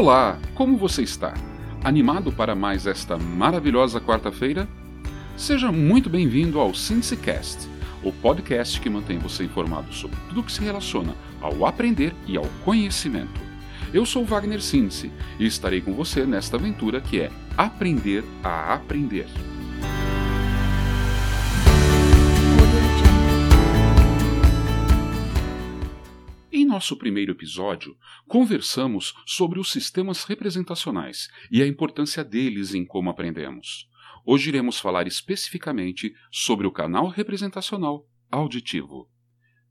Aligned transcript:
Olá, 0.00 0.38
como 0.54 0.78
você 0.78 1.02
está? 1.02 1.34
Animado 1.84 2.32
para 2.32 2.54
mais 2.54 2.86
esta 2.86 3.18
maravilhosa 3.18 4.00
quarta-feira? 4.00 4.66
Seja 5.36 5.70
muito 5.70 6.08
bem-vindo 6.08 6.58
ao 6.58 6.72
SinseCast, 6.72 7.68
o 8.02 8.10
podcast 8.10 8.80
que 8.80 8.88
mantém 8.88 9.18
você 9.18 9.44
informado 9.44 9.92
sobre 9.92 10.16
tudo 10.26 10.42
que 10.42 10.52
se 10.52 10.64
relaciona 10.64 11.14
ao 11.38 11.66
aprender 11.66 12.14
e 12.26 12.34
ao 12.38 12.46
conhecimento. 12.64 13.38
Eu 13.92 14.06
sou 14.06 14.24
Wagner 14.24 14.62
Sinse 14.62 15.12
e 15.38 15.44
estarei 15.44 15.82
com 15.82 15.92
você 15.92 16.24
nesta 16.24 16.56
aventura 16.56 17.02
que 17.02 17.20
é 17.20 17.30
Aprender 17.54 18.24
a 18.42 18.72
Aprender. 18.72 19.26
Nosso 26.80 26.96
primeiro 26.96 27.32
episódio, 27.32 27.94
conversamos 28.26 29.12
sobre 29.26 29.60
os 29.60 29.70
sistemas 29.70 30.24
representacionais 30.24 31.28
e 31.50 31.62
a 31.62 31.66
importância 31.66 32.24
deles 32.24 32.72
em 32.72 32.86
como 32.86 33.10
aprendemos. 33.10 33.86
Hoje 34.24 34.48
iremos 34.48 34.80
falar 34.80 35.06
especificamente 35.06 36.14
sobre 36.32 36.66
o 36.66 36.72
canal 36.72 37.08
representacional 37.08 38.08
auditivo. 38.30 39.10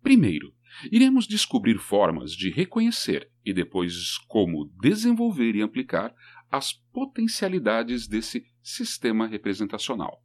Primeiro, 0.04 0.54
iremos 0.92 1.26
descobrir 1.26 1.80
formas 1.80 2.34
de 2.34 2.52
reconhecer 2.52 3.32
e 3.44 3.54
depois 3.54 4.20
como 4.28 4.72
desenvolver 4.80 5.56
e 5.56 5.64
aplicar 5.64 6.14
as 6.52 6.74
potencialidades 6.94 8.08
desse 8.08 8.46
sistema 8.62 9.26
representacional. 9.26 10.24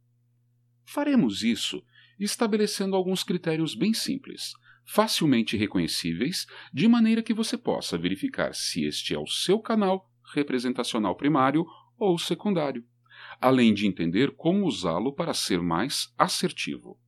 Faremos 0.83 1.41
isso 1.41 1.83
estabelecendo 2.19 2.95
alguns 2.95 3.23
critérios 3.23 3.73
bem 3.73 3.91
simples, 3.91 4.53
facilmente 4.85 5.57
reconhecíveis, 5.57 6.45
de 6.71 6.87
maneira 6.87 7.23
que 7.23 7.33
você 7.33 7.57
possa 7.57 7.97
verificar 7.97 8.53
se 8.53 8.85
este 8.85 9.13
é 9.13 9.19
o 9.19 9.27
seu 9.27 9.59
canal 9.59 10.09
representacional 10.33 11.15
primário 11.15 11.65
ou 11.97 12.17
secundário, 12.17 12.85
além 13.39 13.73
de 13.73 13.87
entender 13.87 14.35
como 14.35 14.65
usá-lo 14.65 15.13
para 15.13 15.33
ser 15.33 15.61
mais 15.61 16.13
assertivo. 16.17 16.99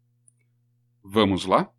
Vamos 1.04 1.46
lá? 1.46 1.72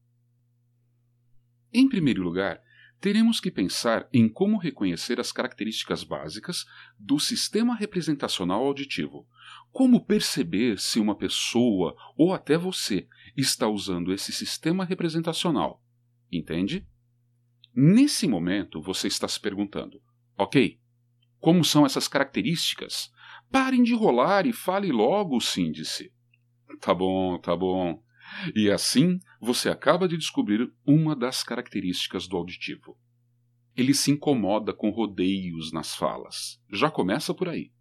Em 1.73 1.89
primeiro 1.89 2.23
lugar, 2.23 2.63
teremos 3.01 3.41
que 3.41 3.51
pensar 3.51 4.09
em 4.13 4.29
como 4.29 4.59
reconhecer 4.59 5.21
as 5.21 5.31
características 5.31 6.03
básicas 6.03 6.65
do 6.99 7.19
sistema 7.19 7.75
representacional 7.75 8.65
auditivo. 8.65 9.27
Como 9.71 10.05
perceber 10.05 10.79
se 10.79 10.99
uma 10.99 11.15
pessoa 11.15 11.95
ou 12.17 12.33
até 12.33 12.57
você 12.57 13.07
está 13.37 13.69
usando 13.69 14.13
esse 14.13 14.33
sistema 14.33 14.85
representacional. 14.85 15.83
Entende? 16.31 16.87
Nesse 17.75 18.27
momento, 18.27 18.81
você 18.81 19.09
está 19.09 19.27
se 19.29 19.41
perguntando: 19.41 20.01
ok, 20.37 20.79
como 21.39 21.65
são 21.65 21.87
essas 21.87 22.09
características? 22.09 23.11
Parem 23.51 23.83
de 23.83 23.95
rolar 23.95 24.47
e 24.47 24.53
fale 24.53 24.91
logo, 24.93 25.41
síndice. 25.41 26.13
Tá 26.81 26.93
bom, 26.93 27.39
tá 27.39 27.57
bom. 27.57 28.03
E 28.55 28.71
assim 28.71 29.19
você 29.41 29.69
acaba 29.71 30.07
de 30.07 30.17
descobrir 30.17 30.71
uma 30.87 31.17
das 31.17 31.43
características 31.43 32.29
do 32.29 32.37
auditivo. 32.37 32.99
Ele 33.77 33.95
se 33.95 34.11
incomoda 34.11 34.75
com 34.75 34.91
rodeios 34.91 35.73
nas 35.73 35.95
falas. 35.95 36.61
Já 36.71 36.91
começa 36.91 37.33
por 37.33 37.49
aí. 37.49 37.73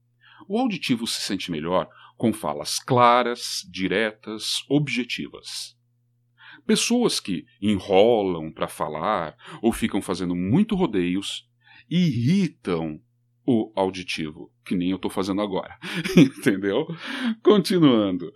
O 0.48 0.58
auditivo 0.58 1.06
se 1.08 1.22
sente 1.22 1.52
melhor 1.52 1.90
com 2.16 2.32
falas 2.32 2.80
claras, 2.80 3.62
diretas, 3.70 4.64
objetivas. 4.70 5.77
Pessoas 6.66 7.20
que 7.20 7.46
enrolam 7.62 8.52
para 8.52 8.68
falar 8.68 9.36
ou 9.62 9.72
ficam 9.72 10.02
fazendo 10.02 10.36
muito 10.36 10.76
rodeios 10.76 11.48
irritam 11.90 13.00
o 13.50 13.72
auditivo, 13.78 14.52
que 14.66 14.76
nem 14.76 14.90
eu 14.90 14.98
estou 14.98 15.10
fazendo 15.10 15.42
agora. 15.42 15.78
Entendeu? 16.18 16.86
Continuando. 17.42 18.30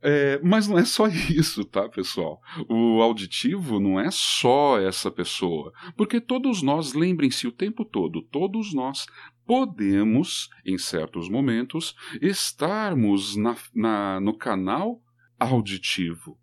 É, 0.00 0.40
mas 0.44 0.68
não 0.68 0.78
é 0.78 0.84
só 0.84 1.08
isso, 1.08 1.64
tá, 1.64 1.88
pessoal? 1.88 2.40
O 2.68 3.02
auditivo 3.02 3.80
não 3.80 3.98
é 3.98 4.12
só 4.12 4.78
essa 4.78 5.10
pessoa. 5.10 5.72
Porque 5.96 6.20
todos 6.20 6.62
nós, 6.62 6.94
lembrem-se 6.94 7.48
o 7.48 7.52
tempo 7.52 7.84
todo, 7.84 8.22
todos 8.22 8.72
nós 8.72 9.06
podemos, 9.44 10.48
em 10.64 10.78
certos 10.78 11.28
momentos, 11.28 11.96
estarmos 12.22 13.34
na, 13.34 13.56
na, 13.74 14.20
no 14.20 14.38
canal 14.38 15.02
auditivo. 15.36 16.38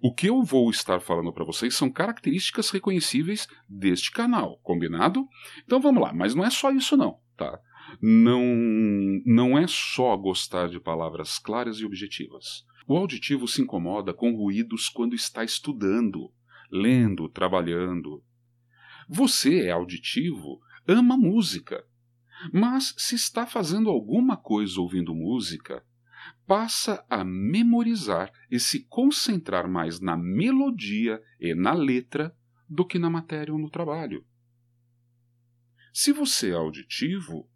O 0.00 0.14
que 0.14 0.28
eu 0.28 0.42
vou 0.42 0.70
estar 0.70 1.00
falando 1.00 1.32
para 1.32 1.44
vocês 1.44 1.74
são 1.74 1.90
características 1.90 2.70
reconhecíveis 2.70 3.48
deste 3.68 4.10
canal, 4.10 4.58
combinado? 4.62 5.26
Então 5.64 5.80
vamos 5.80 6.02
lá, 6.02 6.12
mas 6.12 6.34
não 6.34 6.44
é 6.44 6.50
só 6.50 6.70
isso 6.70 6.96
não, 6.96 7.18
tá? 7.36 7.58
Não, 8.00 8.42
não 9.24 9.58
é 9.58 9.66
só 9.66 10.16
gostar 10.16 10.68
de 10.68 10.80
palavras 10.80 11.38
claras 11.38 11.78
e 11.78 11.84
objetivas. 11.84 12.64
O 12.86 12.96
auditivo 12.96 13.48
se 13.48 13.62
incomoda 13.62 14.12
com 14.12 14.34
ruídos 14.34 14.88
quando 14.88 15.14
está 15.14 15.42
estudando, 15.44 16.30
lendo, 16.70 17.28
trabalhando. 17.28 18.22
Você 19.08 19.66
é 19.66 19.70
auditivo, 19.70 20.60
ama 20.86 21.16
música. 21.16 21.84
Mas 22.52 22.94
se 22.98 23.14
está 23.14 23.46
fazendo 23.46 23.88
alguma 23.88 24.36
coisa 24.36 24.80
ouvindo 24.80 25.14
música, 25.14 25.84
passa 26.46 27.04
a 27.08 27.24
memorizar 27.24 28.30
e 28.50 28.60
se 28.60 28.84
concentrar 28.84 29.68
mais 29.68 30.00
na 30.00 30.16
melodia 30.16 31.20
e 31.40 31.54
na 31.54 31.72
letra 31.72 32.34
do 32.68 32.84
que 32.84 32.98
na 32.98 33.10
matéria 33.10 33.52
ou 33.52 33.58
no 33.58 33.70
trabalho. 33.70 34.24
Se 35.92 36.12
você 36.12 36.50
é 36.50 36.54
auditivo, 36.54 37.48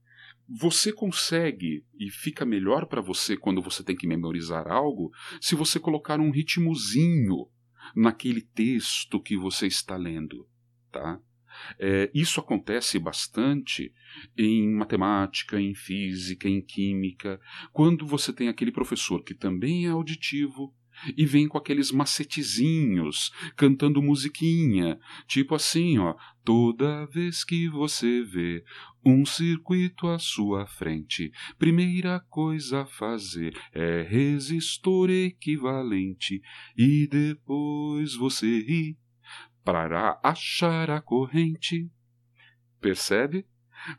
você 0.48 0.92
consegue 0.92 1.84
e 1.98 2.10
fica 2.10 2.46
melhor 2.46 2.86
para 2.86 3.02
você 3.02 3.36
quando 3.36 3.60
você 3.60 3.82
tem 3.82 3.96
que 3.96 4.06
memorizar 4.06 4.66
algo 4.68 5.10
se 5.40 5.54
você 5.54 5.78
colocar 5.78 6.20
um 6.20 6.30
ritmozinho 6.30 7.48
naquele 7.94 8.40
texto 8.40 9.20
que 9.20 9.36
você 9.36 9.66
está 9.66 9.96
lendo, 9.96 10.48
tá? 10.90 11.20
É, 11.78 12.10
isso 12.14 12.40
acontece 12.40 12.98
bastante 12.98 13.92
em 14.36 14.68
matemática, 14.74 15.60
em 15.60 15.74
física, 15.74 16.48
em 16.48 16.60
química, 16.60 17.40
quando 17.72 18.06
você 18.06 18.32
tem 18.32 18.48
aquele 18.48 18.72
professor 18.72 19.22
que 19.22 19.34
também 19.34 19.86
é 19.86 19.90
auditivo 19.90 20.74
e 21.16 21.24
vem 21.24 21.46
com 21.46 21.58
aqueles 21.58 21.90
macetezinhos, 21.90 23.32
cantando 23.56 24.02
musiquinha, 24.02 24.98
tipo 25.26 25.54
assim, 25.54 25.98
ó, 25.98 26.14
toda 26.44 27.06
vez 27.06 27.44
que 27.44 27.68
você 27.68 28.22
vê 28.22 28.64
um 29.04 29.24
circuito 29.24 30.08
à 30.08 30.18
sua 30.18 30.66
frente, 30.66 31.30
primeira 31.58 32.20
coisa 32.28 32.82
a 32.82 32.86
fazer 32.86 33.56
é 33.72 34.02
resistor 34.02 35.10
equivalente 35.10 36.42
e 36.76 37.06
depois 37.06 38.14
você 38.14 38.46
ri 38.60 38.98
para 39.68 40.18
achar 40.22 40.88
a 40.88 40.98
corrente. 40.98 41.90
Percebe? 42.80 43.44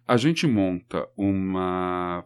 A 0.07 0.17
gente 0.17 0.47
monta 0.47 1.07
uma, 1.15 2.25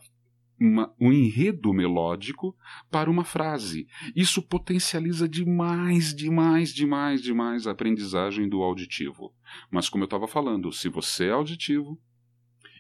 uma, 0.58 0.96
um 0.98 1.12
enredo 1.12 1.74
melódico 1.74 2.56
para 2.90 3.12
uma 3.12 3.26
frase. 3.26 3.86
Isso 4.16 4.42
potencializa 4.42 5.28
demais, 5.28 6.16
demais, 6.16 6.74
demais, 6.74 7.22
demais 7.22 7.68
a 7.68 7.72
aprendizagem 7.72 8.48
do 8.48 8.64
auditivo. 8.64 9.36
Mas, 9.70 9.90
como 9.90 10.06
eu 10.06 10.08
estava 10.08 10.26
falando, 10.26 10.72
se 10.72 10.88
você 10.88 11.26
é 11.26 11.32
auditivo 11.32 12.00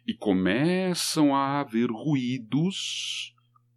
e 0.07 0.13
começam 0.13 1.35
a 1.35 1.59
haver 1.59 1.91
ruídos 1.91 3.35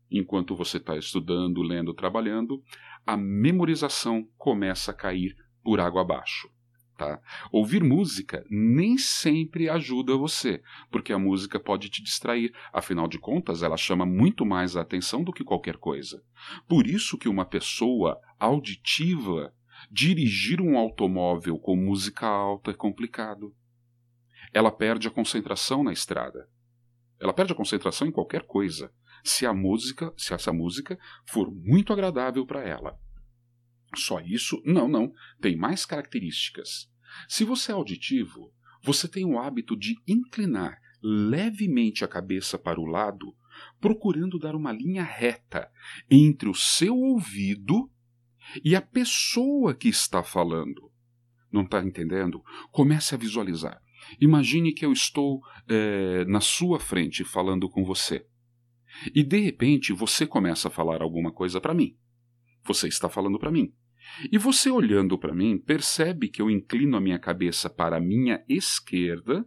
enquanto 0.08 0.54
você 0.54 0.76
está 0.76 0.96
estudando, 0.96 1.62
lendo, 1.62 1.92
trabalhando, 1.92 2.62
a 3.04 3.16
memorização 3.16 4.24
começa 4.38 4.92
a 4.92 4.94
cair 4.94 5.34
por 5.64 5.80
água 5.80 6.02
abaixo. 6.02 6.48
Tá? 6.96 7.20
Ouvir 7.52 7.84
música 7.84 8.42
nem 8.48 8.96
sempre 8.96 9.68
ajuda 9.68 10.16
você, 10.16 10.62
porque 10.90 11.12
a 11.12 11.18
música 11.18 11.60
pode 11.60 11.90
te 11.90 12.02
distrair, 12.02 12.54
afinal 12.72 13.06
de 13.06 13.18
contas, 13.18 13.62
ela 13.62 13.76
chama 13.76 14.06
muito 14.06 14.46
mais 14.46 14.76
a 14.76 14.80
atenção 14.80 15.22
do 15.22 15.30
que 15.30 15.44
qualquer 15.44 15.76
coisa. 15.76 16.22
Por 16.66 16.86
isso 16.86 17.18
que 17.18 17.28
uma 17.28 17.44
pessoa 17.44 18.18
auditiva 18.38 19.52
dirigir 19.90 20.58
um 20.62 20.78
automóvel 20.78 21.58
com 21.58 21.76
música 21.76 22.26
alta 22.26 22.70
é 22.70 22.74
complicado. 22.74 23.54
Ela 24.54 24.72
perde 24.72 25.06
a 25.06 25.10
concentração 25.10 25.84
na 25.84 25.92
estrada. 25.92 26.48
Ela 27.20 27.34
perde 27.34 27.52
a 27.52 27.56
concentração 27.56 28.08
em 28.08 28.12
qualquer 28.12 28.44
coisa, 28.46 28.90
se 29.22 29.44
a 29.44 29.52
música, 29.52 30.14
se 30.16 30.32
essa 30.32 30.52
música 30.52 30.98
for 31.26 31.50
muito 31.50 31.92
agradável 31.92 32.46
para 32.46 32.62
ela. 32.62 32.98
Só 33.96 34.20
isso? 34.20 34.62
Não, 34.64 34.86
não. 34.86 35.12
Tem 35.40 35.56
mais 35.56 35.84
características. 35.84 36.90
Se 37.28 37.44
você 37.44 37.72
é 37.72 37.74
auditivo, 37.74 38.52
você 38.82 39.08
tem 39.08 39.24
o 39.24 39.38
hábito 39.38 39.76
de 39.76 39.96
inclinar 40.06 40.78
levemente 41.02 42.04
a 42.04 42.08
cabeça 42.08 42.58
para 42.58 42.80
o 42.80 42.84
lado, 42.84 43.34
procurando 43.80 44.38
dar 44.38 44.54
uma 44.54 44.72
linha 44.72 45.02
reta 45.02 45.70
entre 46.10 46.48
o 46.48 46.54
seu 46.54 46.96
ouvido 46.96 47.90
e 48.64 48.76
a 48.76 48.82
pessoa 48.82 49.74
que 49.74 49.88
está 49.88 50.22
falando. 50.22 50.90
Não 51.50 51.62
está 51.62 51.82
entendendo? 51.82 52.42
Comece 52.70 53.14
a 53.14 53.18
visualizar. 53.18 53.80
Imagine 54.20 54.72
que 54.72 54.84
eu 54.84 54.92
estou 54.92 55.40
é, 55.68 56.24
na 56.26 56.40
sua 56.40 56.78
frente 56.78 57.24
falando 57.24 57.68
com 57.68 57.84
você. 57.84 58.26
E 59.14 59.22
de 59.22 59.38
repente 59.40 59.92
você 59.92 60.26
começa 60.26 60.68
a 60.68 60.70
falar 60.70 61.02
alguma 61.02 61.32
coisa 61.32 61.60
para 61.60 61.74
mim. 61.74 61.96
Você 62.64 62.88
está 62.88 63.08
falando 63.08 63.38
para 63.38 63.50
mim. 63.50 63.72
E 64.30 64.38
você 64.38 64.70
olhando 64.70 65.18
para 65.18 65.34
mim, 65.34 65.58
percebe 65.58 66.28
que 66.28 66.40
eu 66.40 66.50
inclino 66.50 66.96
a 66.96 67.00
minha 67.00 67.18
cabeça 67.18 67.68
para 67.68 67.96
a 67.96 68.00
minha 68.00 68.42
esquerda, 68.48 69.46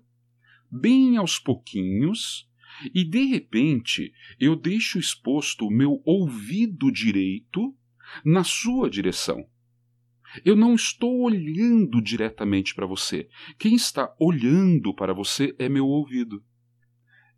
bem 0.70 1.18
aos 1.18 1.40
pouquinhos, 1.40 2.48
e 2.94 3.04
de 3.04 3.26
repente 3.26 4.14
eu 4.40 4.56
deixo 4.56 5.00
exposto 5.00 5.66
o 5.66 5.72
meu 5.72 6.02
ouvido 6.06 6.92
direito 6.92 7.76
na 8.24 8.44
sua 8.44 8.90
direção. 8.90 9.46
Eu 10.46 10.56
não 10.56 10.76
estou 10.76 11.22
olhando 11.22 12.02
diretamente 12.02 12.76
para 12.76 12.86
você. 12.86 13.28
Quem 13.58 13.76
está 13.76 14.14
olhando 14.20 14.94
para 14.94 15.14
você 15.14 15.56
é 15.58 15.68
meu 15.68 15.88
ouvido. 15.88 16.44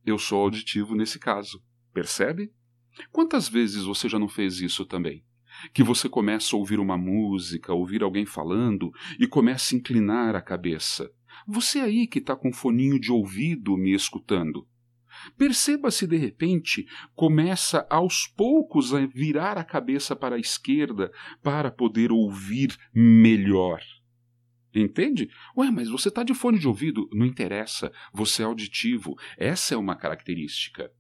Eu 0.06 0.18
sou 0.18 0.42
auditivo 0.42 0.94
nesse 0.96 1.18
caso. 1.18 1.64
Percebe? 1.94 2.52
Quantas 3.10 3.48
vezes 3.48 3.84
você 3.84 4.10
já 4.10 4.20
não 4.20 4.28
fez 4.28 4.60
isso 4.60 4.86
também? 4.86 5.24
Que 5.74 5.84
você 5.84 6.10
começa 6.10 6.56
a 6.56 6.60
ouvir 6.60 6.80
uma 6.80 6.98
música, 6.98 7.74
ouvir 7.74 8.04
alguém 8.04 8.26
falando 8.26 8.92
e 9.20 9.28
começa 9.28 9.74
a 9.74 9.78
inclinar 9.78 10.36
a 10.36 10.42
cabeça. 10.42 11.12
Você 11.48 11.80
aí 11.80 12.08
que 12.08 12.20
está 12.20 12.36
com 12.36 12.50
um 12.50 12.54
foninho 12.54 13.00
de 13.00 13.12
ouvido 13.12 13.78
me 13.78 13.94
escutando. 13.94 14.68
Perceba 15.38 15.92
se 15.92 16.08
de 16.08 16.18
repente 16.18 16.88
começa 17.14 17.86
aos 17.90 18.28
poucos 18.28 18.94
a 18.94 19.06
virar 19.06 19.58
a 19.58 19.64
cabeça 19.64 20.16
para 20.16 20.36
a 20.36 20.40
esquerda 20.40 21.12
para 21.44 21.70
poder 21.70 22.12
ouvir 22.12 22.76
melhor. 22.94 23.82
Entende? 24.74 25.30
Ué, 25.58 25.70
mas 25.70 25.90
você 25.90 26.08
está 26.08 26.24
de 26.24 26.34
fone 26.34 26.58
de 26.58 26.68
ouvido. 26.68 27.10
Não 27.12 27.26
interessa, 27.26 27.92
você 28.14 28.42
é 28.42 28.46
auditivo. 28.46 29.16
Essa 29.38 29.76
é 29.76 29.78
uma 29.78 29.96
característica. 29.96 30.92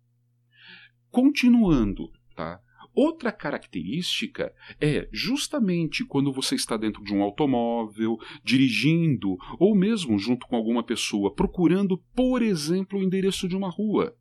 Continuando, 1.09 2.11
tá? 2.35 2.59
Outra 2.93 3.31
característica 3.31 4.53
é 4.79 5.07
justamente 5.11 6.03
quando 6.03 6.31
você 6.33 6.55
está 6.55 6.75
dentro 6.75 7.03
de 7.03 7.13
um 7.13 7.21
automóvel, 7.21 8.17
dirigindo, 8.43 9.37
ou 9.57 9.75
mesmo 9.75 10.19
junto 10.19 10.45
com 10.45 10.55
alguma 10.55 10.83
pessoa, 10.83 11.33
procurando, 11.33 11.97
por 12.13 12.41
exemplo, 12.41 12.99
o 12.99 13.03
endereço 13.03 13.47
de 13.47 13.55
uma 13.55 13.69
rua. 13.69 14.15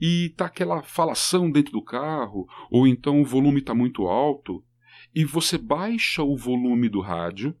E 0.00 0.34
tá 0.36 0.46
aquela 0.46 0.82
falação 0.82 1.50
dentro 1.50 1.72
do 1.72 1.82
carro, 1.82 2.46
ou 2.70 2.86
então 2.86 3.20
o 3.20 3.24
volume 3.24 3.60
está 3.60 3.74
muito 3.74 4.06
alto, 4.06 4.64
e 5.14 5.24
você 5.24 5.56
baixa 5.56 6.22
o 6.22 6.36
volume 6.36 6.88
do 6.88 7.00
rádio, 7.00 7.56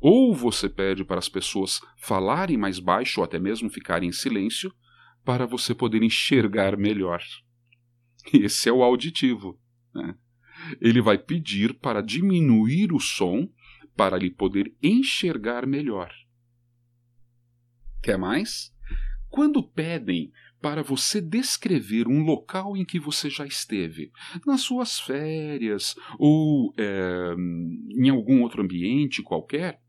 ou 0.00 0.34
você 0.34 0.68
pede 0.68 1.04
para 1.04 1.18
as 1.18 1.28
pessoas 1.28 1.80
falarem 1.96 2.56
mais 2.56 2.78
baixo 2.78 3.20
ou 3.20 3.24
até 3.24 3.38
mesmo 3.38 3.70
ficarem 3.70 4.10
em 4.10 4.12
silêncio, 4.12 4.72
para 5.24 5.46
você 5.46 5.74
poder 5.74 6.02
enxergar 6.02 6.76
melhor. 6.76 7.22
Esse 8.32 8.68
é 8.68 8.72
o 8.72 8.82
auditivo. 8.82 9.58
Né? 9.94 10.14
Ele 10.80 11.00
vai 11.00 11.18
pedir 11.18 11.74
para 11.74 12.02
diminuir 12.02 12.92
o 12.92 13.00
som 13.00 13.48
para 13.96 14.16
lhe 14.16 14.30
poder 14.30 14.74
enxergar 14.82 15.66
melhor. 15.66 16.12
Quer 18.02 18.18
mais? 18.18 18.72
Quando 19.28 19.62
pedem 19.62 20.32
para 20.60 20.82
você 20.82 21.20
descrever 21.20 22.06
um 22.06 22.22
local 22.22 22.76
em 22.76 22.84
que 22.84 23.00
você 23.00 23.28
já 23.28 23.44
esteve, 23.44 24.12
nas 24.46 24.60
suas 24.60 25.00
férias 25.00 25.96
ou 26.18 26.72
é, 26.78 27.34
em 27.98 28.08
algum 28.08 28.42
outro 28.42 28.62
ambiente 28.62 29.22
qualquer, 29.22 29.81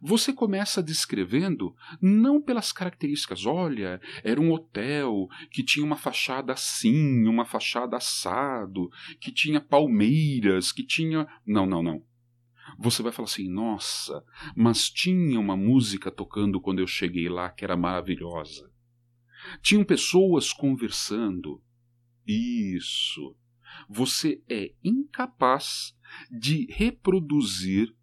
você 0.00 0.32
começa 0.32 0.82
descrevendo 0.82 1.74
não 2.00 2.40
pelas 2.40 2.72
características, 2.72 3.44
olha, 3.44 4.00
era 4.24 4.40
um 4.40 4.50
hotel 4.50 5.28
que 5.50 5.62
tinha 5.62 5.84
uma 5.84 5.96
fachada 5.96 6.52
assim, 6.52 7.26
uma 7.26 7.44
fachada 7.44 7.96
assado, 7.96 8.90
que 9.20 9.30
tinha 9.30 9.60
palmeiras, 9.60 10.72
que 10.72 10.82
tinha. 10.82 11.26
Não, 11.46 11.66
não, 11.66 11.82
não. 11.82 12.02
Você 12.78 13.02
vai 13.02 13.12
falar 13.12 13.26
assim, 13.26 13.48
nossa, 13.48 14.24
mas 14.56 14.88
tinha 14.88 15.38
uma 15.38 15.56
música 15.56 16.10
tocando 16.10 16.60
quando 16.60 16.78
eu 16.78 16.86
cheguei 16.86 17.28
lá 17.28 17.50
que 17.50 17.64
era 17.64 17.76
maravilhosa. 17.76 18.70
Tinham 19.60 19.84
pessoas 19.84 20.52
conversando. 20.52 21.62
Isso. 22.26 23.36
Você 23.88 24.42
é 24.48 24.72
incapaz 24.82 25.94
de 26.30 26.66
reproduzir 26.70 27.94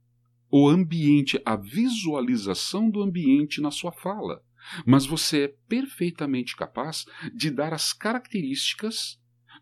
o 0.49 0.67
ambiente, 0.67 1.41
a 1.45 1.55
visualização 1.55 2.89
do 2.89 3.01
ambiente 3.01 3.61
na 3.61 3.71
sua 3.71 3.91
fala, 3.91 4.43
mas 4.85 5.05
você 5.05 5.43
é 5.43 5.55
perfeitamente 5.67 6.55
capaz 6.55 7.05
de 7.33 7.49
dar 7.49 7.73
as 7.73 7.93
características 7.93 9.19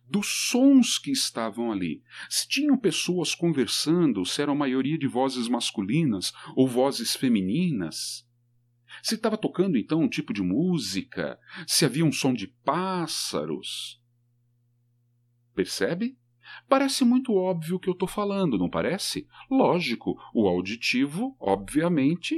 dos 0.08 0.28
sons 0.50 0.98
que 0.98 1.12
estavam 1.12 1.72
ali. 1.72 2.04
Se 2.30 2.48
tinham 2.48 2.78
pessoas 2.78 3.34
conversando, 3.34 4.26
se 4.26 4.42
era 4.42 4.52
a 4.52 4.56
maioria 4.56 4.98
de 4.98 5.08
vozes 5.08 5.48
masculinas 5.48 6.32
ou 6.56 6.68
vozes 6.68 7.16
femininas. 7.16 8.28
Se 9.02 9.16
estava 9.16 9.38
tocando 9.38 9.78
então 9.78 10.02
um 10.02 10.10
tipo 10.10 10.34
de 10.34 10.42
música, 10.42 11.40
se 11.68 11.86
havia 11.86 12.06
um 12.06 12.12
som 12.12 12.34
de 12.34 12.48
pássaros. 12.48 14.02
Percebe? 15.54 16.18
Parece 16.68 17.04
muito 17.04 17.34
óbvio 17.34 17.75
o 17.75 17.80
que 17.80 17.90
eu 17.90 17.94
estou 17.94 18.07
falando, 18.07 18.57
não 18.57 18.69
parece? 18.69 19.28
Lógico, 19.50 20.16
o 20.34 20.48
auditivo, 20.48 21.36
obviamente, 21.40 22.38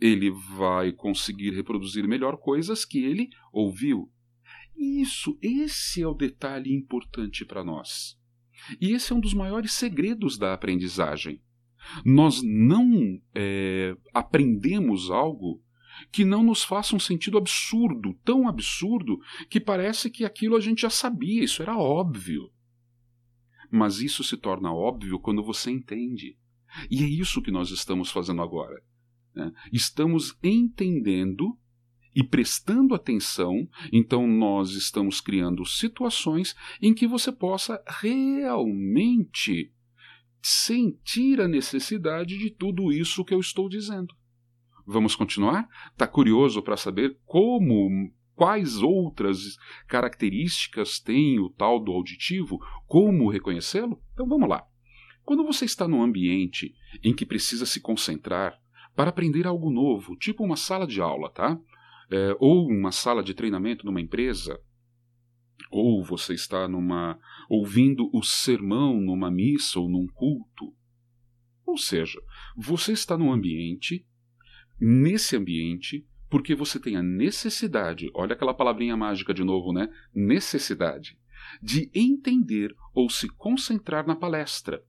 ele 0.00 0.30
vai 0.30 0.92
conseguir 0.92 1.50
reproduzir 1.50 2.06
melhor 2.06 2.36
coisas 2.36 2.84
que 2.84 3.04
ele 3.04 3.28
ouviu. 3.52 4.10
Isso, 4.76 5.38
esse 5.40 6.02
é 6.02 6.06
o 6.06 6.14
detalhe 6.14 6.72
importante 6.72 7.44
para 7.44 7.64
nós. 7.64 8.18
E 8.80 8.92
esse 8.92 9.12
é 9.12 9.16
um 9.16 9.20
dos 9.20 9.34
maiores 9.34 9.72
segredos 9.72 10.38
da 10.38 10.52
aprendizagem. 10.52 11.40
Nós 12.04 12.42
não 12.42 13.20
é, 13.34 13.96
aprendemos 14.12 15.10
algo 15.10 15.62
que 16.12 16.24
não 16.24 16.42
nos 16.42 16.62
faça 16.62 16.94
um 16.94 17.00
sentido 17.00 17.38
absurdo, 17.38 18.14
tão 18.24 18.48
absurdo, 18.48 19.18
que 19.48 19.60
parece 19.60 20.10
que 20.10 20.24
aquilo 20.24 20.56
a 20.56 20.60
gente 20.60 20.82
já 20.82 20.90
sabia, 20.90 21.44
isso 21.44 21.62
era 21.62 21.76
óbvio. 21.76 22.50
Mas 23.76 24.00
isso 24.00 24.24
se 24.24 24.36
torna 24.36 24.72
óbvio 24.72 25.18
quando 25.20 25.42
você 25.42 25.70
entende. 25.70 26.36
E 26.90 27.02
é 27.02 27.06
isso 27.06 27.42
que 27.42 27.50
nós 27.50 27.70
estamos 27.70 28.10
fazendo 28.10 28.42
agora. 28.42 28.82
Né? 29.34 29.52
Estamos 29.72 30.36
entendendo 30.42 31.56
e 32.14 32.24
prestando 32.24 32.94
atenção, 32.94 33.68
então 33.92 34.26
nós 34.26 34.70
estamos 34.70 35.20
criando 35.20 35.66
situações 35.66 36.56
em 36.80 36.94
que 36.94 37.06
você 37.06 37.30
possa 37.30 37.82
realmente 38.00 39.70
sentir 40.40 41.40
a 41.42 41.46
necessidade 41.46 42.38
de 42.38 42.50
tudo 42.50 42.90
isso 42.90 43.24
que 43.24 43.34
eu 43.34 43.40
estou 43.40 43.68
dizendo. 43.68 44.14
Vamos 44.86 45.14
continuar? 45.14 45.68
Está 45.92 46.06
curioso 46.06 46.62
para 46.62 46.76
saber 46.76 47.18
como 47.26 48.10
quais 48.36 48.82
outras 48.82 49.56
características 49.88 51.00
tem 51.00 51.40
o 51.40 51.48
tal 51.48 51.82
do 51.82 51.90
auditivo, 51.90 52.60
como 52.86 53.30
reconhecê-lo? 53.30 54.00
Então 54.12 54.28
vamos 54.28 54.48
lá. 54.48 54.64
Quando 55.24 55.44
você 55.44 55.64
está 55.64 55.88
num 55.88 56.02
ambiente 56.02 56.72
em 57.02 57.12
que 57.12 57.26
precisa 57.26 57.66
se 57.66 57.80
concentrar 57.80 58.56
para 58.94 59.10
aprender 59.10 59.46
algo 59.46 59.70
novo, 59.70 60.14
tipo 60.16 60.44
uma 60.44 60.56
sala 60.56 60.86
de 60.86 61.00
aula, 61.00 61.30
tá? 61.30 61.58
É, 62.08 62.36
ou 62.38 62.68
uma 62.68 62.92
sala 62.92 63.22
de 63.24 63.34
treinamento 63.34 63.84
numa 63.84 64.00
empresa, 64.00 64.60
ou 65.70 66.04
você 66.04 66.34
está 66.34 66.68
numa 66.68 67.18
ouvindo 67.48 68.08
o 68.12 68.22
sermão 68.22 69.00
numa 69.00 69.30
missa 69.30 69.80
ou 69.80 69.88
num 69.88 70.06
culto. 70.06 70.72
Ou 71.66 71.76
seja, 71.76 72.20
você 72.56 72.92
está 72.92 73.18
num 73.18 73.32
ambiente, 73.32 74.06
nesse 74.80 75.36
ambiente 75.36 76.06
porque 76.28 76.54
você 76.54 76.80
tem 76.80 76.96
a 76.96 77.02
necessidade, 77.02 78.10
olha 78.14 78.34
aquela 78.34 78.54
palavrinha 78.54 78.96
mágica 78.96 79.32
de 79.32 79.44
novo, 79.44 79.72
né? 79.72 79.88
Necessidade 80.14 81.18
de 81.62 81.90
entender 81.94 82.74
ou 82.94 83.08
se 83.08 83.28
concentrar 83.28 84.06
na 84.06 84.16
palestra. 84.16 84.84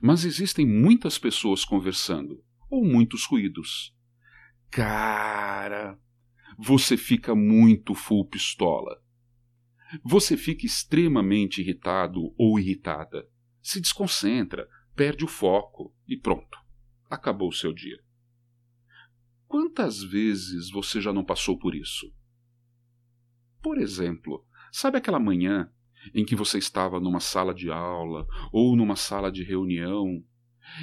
Mas 0.00 0.24
existem 0.24 0.66
muitas 0.66 1.18
pessoas 1.18 1.64
conversando, 1.64 2.44
ou 2.68 2.84
muitos 2.84 3.24
ruídos. 3.24 3.94
Cara, 4.70 5.98
você 6.58 6.96
fica 6.96 7.34
muito 7.34 7.94
full 7.94 8.26
pistola. 8.28 9.02
Você 10.04 10.36
fica 10.36 10.64
extremamente 10.64 11.60
irritado 11.60 12.32
ou 12.38 12.58
irritada. 12.58 13.28
Se 13.60 13.80
desconcentra, 13.80 14.68
perde 14.94 15.24
o 15.24 15.28
foco 15.28 15.92
e 16.06 16.16
pronto. 16.16 16.58
Acabou 17.08 17.48
o 17.48 17.54
seu 17.54 17.72
dia. 17.72 17.98
Quantas 19.50 20.00
vezes 20.00 20.70
você 20.70 21.00
já 21.00 21.12
não 21.12 21.24
passou 21.24 21.58
por 21.58 21.74
isso? 21.74 22.14
Por 23.60 23.78
exemplo, 23.78 24.46
sabe 24.70 24.96
aquela 24.96 25.18
manhã 25.18 25.68
em 26.14 26.24
que 26.24 26.36
você 26.36 26.56
estava 26.56 27.00
numa 27.00 27.18
sala 27.18 27.52
de 27.52 27.68
aula 27.68 28.28
ou 28.52 28.76
numa 28.76 28.94
sala 28.94 29.28
de 29.28 29.42
reunião 29.42 30.22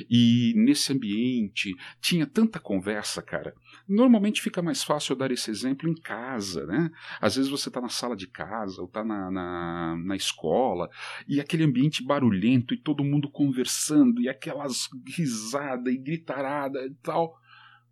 e 0.10 0.52
nesse 0.58 0.92
ambiente 0.92 1.74
tinha 2.02 2.28
tanta 2.28 2.60
conversa, 2.60 3.22
cara. 3.22 3.54
Normalmente 3.88 4.42
fica 4.42 4.62
mais 4.62 4.84
fácil 4.84 5.14
eu 5.14 5.18
dar 5.18 5.32
esse 5.32 5.50
exemplo 5.50 5.90
em 5.90 5.96
casa, 5.96 6.66
né? 6.66 6.92
Às 7.22 7.38
vezes 7.38 7.50
você 7.50 7.70
está 7.70 7.80
na 7.80 7.88
sala 7.88 8.18
de 8.18 8.28
casa 8.28 8.82
ou 8.82 8.88
está 8.88 9.02
na, 9.02 9.32
na, 9.32 9.96
na, 9.96 10.16
escola 10.18 10.90
e 11.26 11.40
aquele 11.40 11.64
ambiente 11.64 12.04
barulhento 12.04 12.74
e 12.74 12.82
todo 12.82 13.02
mundo 13.02 13.32
conversando 13.32 14.20
e 14.20 14.28
aquelas 14.28 14.90
risada 15.16 15.90
e 15.90 15.98
gritarada 15.98 16.86
e 16.86 16.94
tal. 16.96 17.34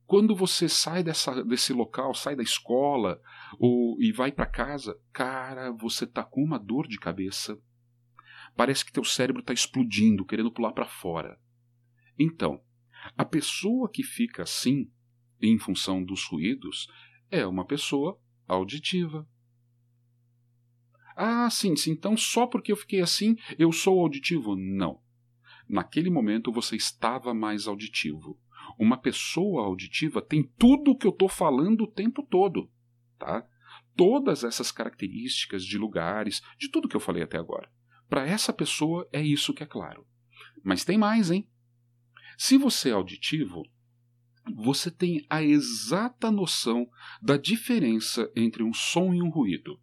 Quando 0.06 0.36
você 0.36 0.70
sai 0.70 1.04
dessa, 1.04 1.44
desse 1.44 1.74
local, 1.74 2.14
sai 2.14 2.36
da 2.36 2.44
escola 2.44 3.20
ou, 3.58 4.00
e 4.00 4.12
vai 4.12 4.32
para 4.32 4.46
casa, 4.46 5.00
cara, 5.12 5.72
você 5.72 6.06
tá 6.06 6.24
com 6.24 6.44
uma 6.44 6.60
dor 6.60 6.88
de 6.88 7.00
cabeça. 7.00 7.60
Parece 8.56 8.86
que 8.86 8.92
teu 8.92 9.04
cérebro 9.04 9.42
está 9.42 9.52
explodindo, 9.52 10.26
querendo 10.26 10.52
pular 10.52 10.74
para 10.74 10.86
fora. 10.86 11.40
Então, 12.20 12.62
a 13.18 13.26
pessoa 13.26 13.90
que 13.90 14.04
fica 14.04 14.44
assim, 14.44 14.92
em 15.42 15.58
função 15.58 16.04
dos 16.04 16.24
ruídos, 16.26 16.88
é 17.32 17.46
uma 17.46 17.66
pessoa 17.66 18.20
auditiva. 18.48 19.28
Ah, 21.16 21.50
sim, 21.50 21.76
sim, 21.76 21.92
então 21.92 22.16
só 22.18 22.46
porque 22.46 22.72
eu 22.72 22.76
fiquei 22.76 23.02
assim 23.02 23.38
eu 23.58 23.72
sou 23.72 24.00
auditivo? 24.00 24.56
Não. 24.56 25.02
Naquele 25.68 26.10
momento 26.10 26.52
você 26.52 26.76
estava 26.76 27.34
mais 27.34 27.68
auditivo. 27.68 28.40
Uma 28.78 28.98
pessoa 28.98 29.66
auditiva 29.66 30.22
tem 30.22 30.44
tudo 30.58 30.92
o 30.92 30.98
que 30.98 31.08
eu 31.08 31.12
estou 31.12 31.30
falando 31.30 31.82
o 31.82 31.92
tempo 31.92 32.24
todo, 32.24 32.70
tá? 33.18 33.48
Todas 33.96 34.44
essas 34.44 34.72
características 34.72 35.64
de 35.64 35.78
lugares, 35.78 36.42
de 36.58 36.70
tudo 36.70 36.88
que 36.88 36.96
eu 36.96 37.00
falei 37.00 37.24
até 37.24 37.38
agora. 37.38 37.70
Para 38.10 38.28
essa 38.28 38.52
pessoa 38.52 39.08
é 39.12 39.22
isso 39.22 39.54
que 39.54 39.64
é 39.64 39.66
claro. 39.66 40.06
Mas 40.64 40.84
tem 40.84 40.98
mais, 40.98 41.32
hein? 41.32 41.48
Se 42.38 42.58
você 42.58 42.90
é 42.90 42.94
auditivo, 42.94 43.64
você 44.54 44.92
tem 44.92 45.26
a 45.30 45.42
exata 45.42 46.30
noção 46.30 46.88
da 47.22 47.38
diferença 47.38 48.30
entre 48.36 48.62
um 48.62 48.74
som 48.74 49.14
e 49.14 49.22
um 49.22 49.30
ruído. 49.30 49.80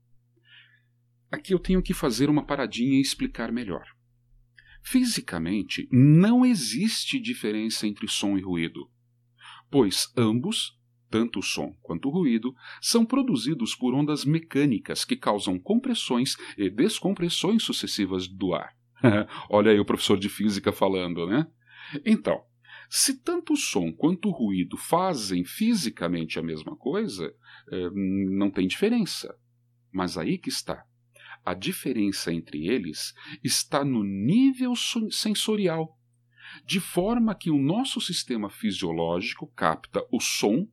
Aqui 1.30 1.54
eu 1.54 1.58
tenho 1.58 1.82
que 1.82 1.94
fazer 1.94 2.28
uma 2.28 2.44
paradinha 2.44 2.98
e 2.98 3.00
explicar 3.00 3.50
melhor. 3.50 3.86
Fisicamente, 4.82 5.88
não 5.90 6.44
existe 6.44 7.20
diferença 7.20 7.86
entre 7.86 8.08
som 8.08 8.36
e 8.36 8.40
ruído, 8.40 8.90
pois 9.70 10.12
ambos, 10.16 10.78
tanto 11.08 11.38
o 11.38 11.42
som 11.42 11.72
quanto 11.82 12.08
o 12.08 12.10
ruído, 12.10 12.54
são 12.80 13.04
produzidos 13.04 13.74
por 13.74 13.94
ondas 13.94 14.24
mecânicas 14.24 15.04
que 15.04 15.16
causam 15.16 15.58
compressões 15.58 16.36
e 16.58 16.68
descompressões 16.68 17.62
sucessivas 17.62 18.26
do 18.26 18.54
ar. 18.54 18.76
Olha 19.48 19.70
aí 19.70 19.78
o 19.78 19.84
professor 19.84 20.18
de 20.18 20.28
física 20.28 20.72
falando, 20.72 21.26
né? 21.26 21.46
Então, 22.04 22.42
se 22.88 23.22
tanto 23.22 23.54
o 23.54 23.56
som 23.56 23.92
quanto 23.92 24.28
o 24.28 24.32
ruído 24.32 24.76
fazem 24.76 25.44
fisicamente 25.44 26.38
a 26.38 26.42
mesma 26.42 26.76
coisa, 26.76 27.34
eh, 27.70 27.90
não 27.94 28.50
tem 28.50 28.66
diferença. 28.66 29.34
Mas 29.90 30.18
aí 30.18 30.38
que 30.38 30.48
está. 30.48 30.84
A 31.44 31.54
diferença 31.54 32.32
entre 32.32 32.68
eles 32.68 33.14
está 33.42 33.84
no 33.84 34.04
nível 34.04 34.74
sensorial, 35.10 35.98
de 36.64 36.78
forma 36.78 37.34
que 37.34 37.50
o 37.50 37.58
nosso 37.58 38.00
sistema 38.00 38.48
fisiológico 38.48 39.46
capta 39.56 40.06
o 40.10 40.20
som 40.20 40.68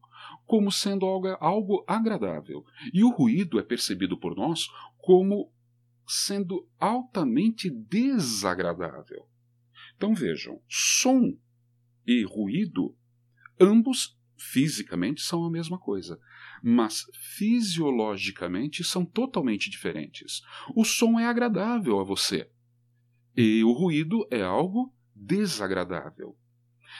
como 0.45 0.71
sendo 0.71 1.05
algo, 1.39 1.83
agradável, 1.87 2.65
e 2.93 3.03
o 3.03 3.09
ruído 3.09 3.59
é 3.59 3.63
percebido 3.63 4.17
por 4.17 4.35
nós 4.35 4.67
como 4.97 5.51
sendo 6.07 6.67
altamente 6.79 7.69
desagradável. 7.69 9.27
Então 9.95 10.13
vejam, 10.13 10.61
som 10.67 11.37
e 12.05 12.23
ruído, 12.23 12.95
ambos 13.59 14.17
fisicamente 14.37 15.21
são 15.21 15.45
a 15.45 15.51
mesma 15.51 15.77
coisa, 15.77 16.19
mas 16.63 17.05
fisiologicamente 17.37 18.83
são 18.83 19.05
totalmente 19.05 19.69
diferentes. 19.69 20.41
O 20.75 20.83
som 20.83 21.19
é 21.19 21.25
agradável 21.25 21.99
a 21.99 22.03
você 22.03 22.49
e 23.35 23.63
o 23.63 23.71
ruído 23.71 24.27
é 24.29 24.41
algo 24.41 24.93
desagradável. 25.15 26.35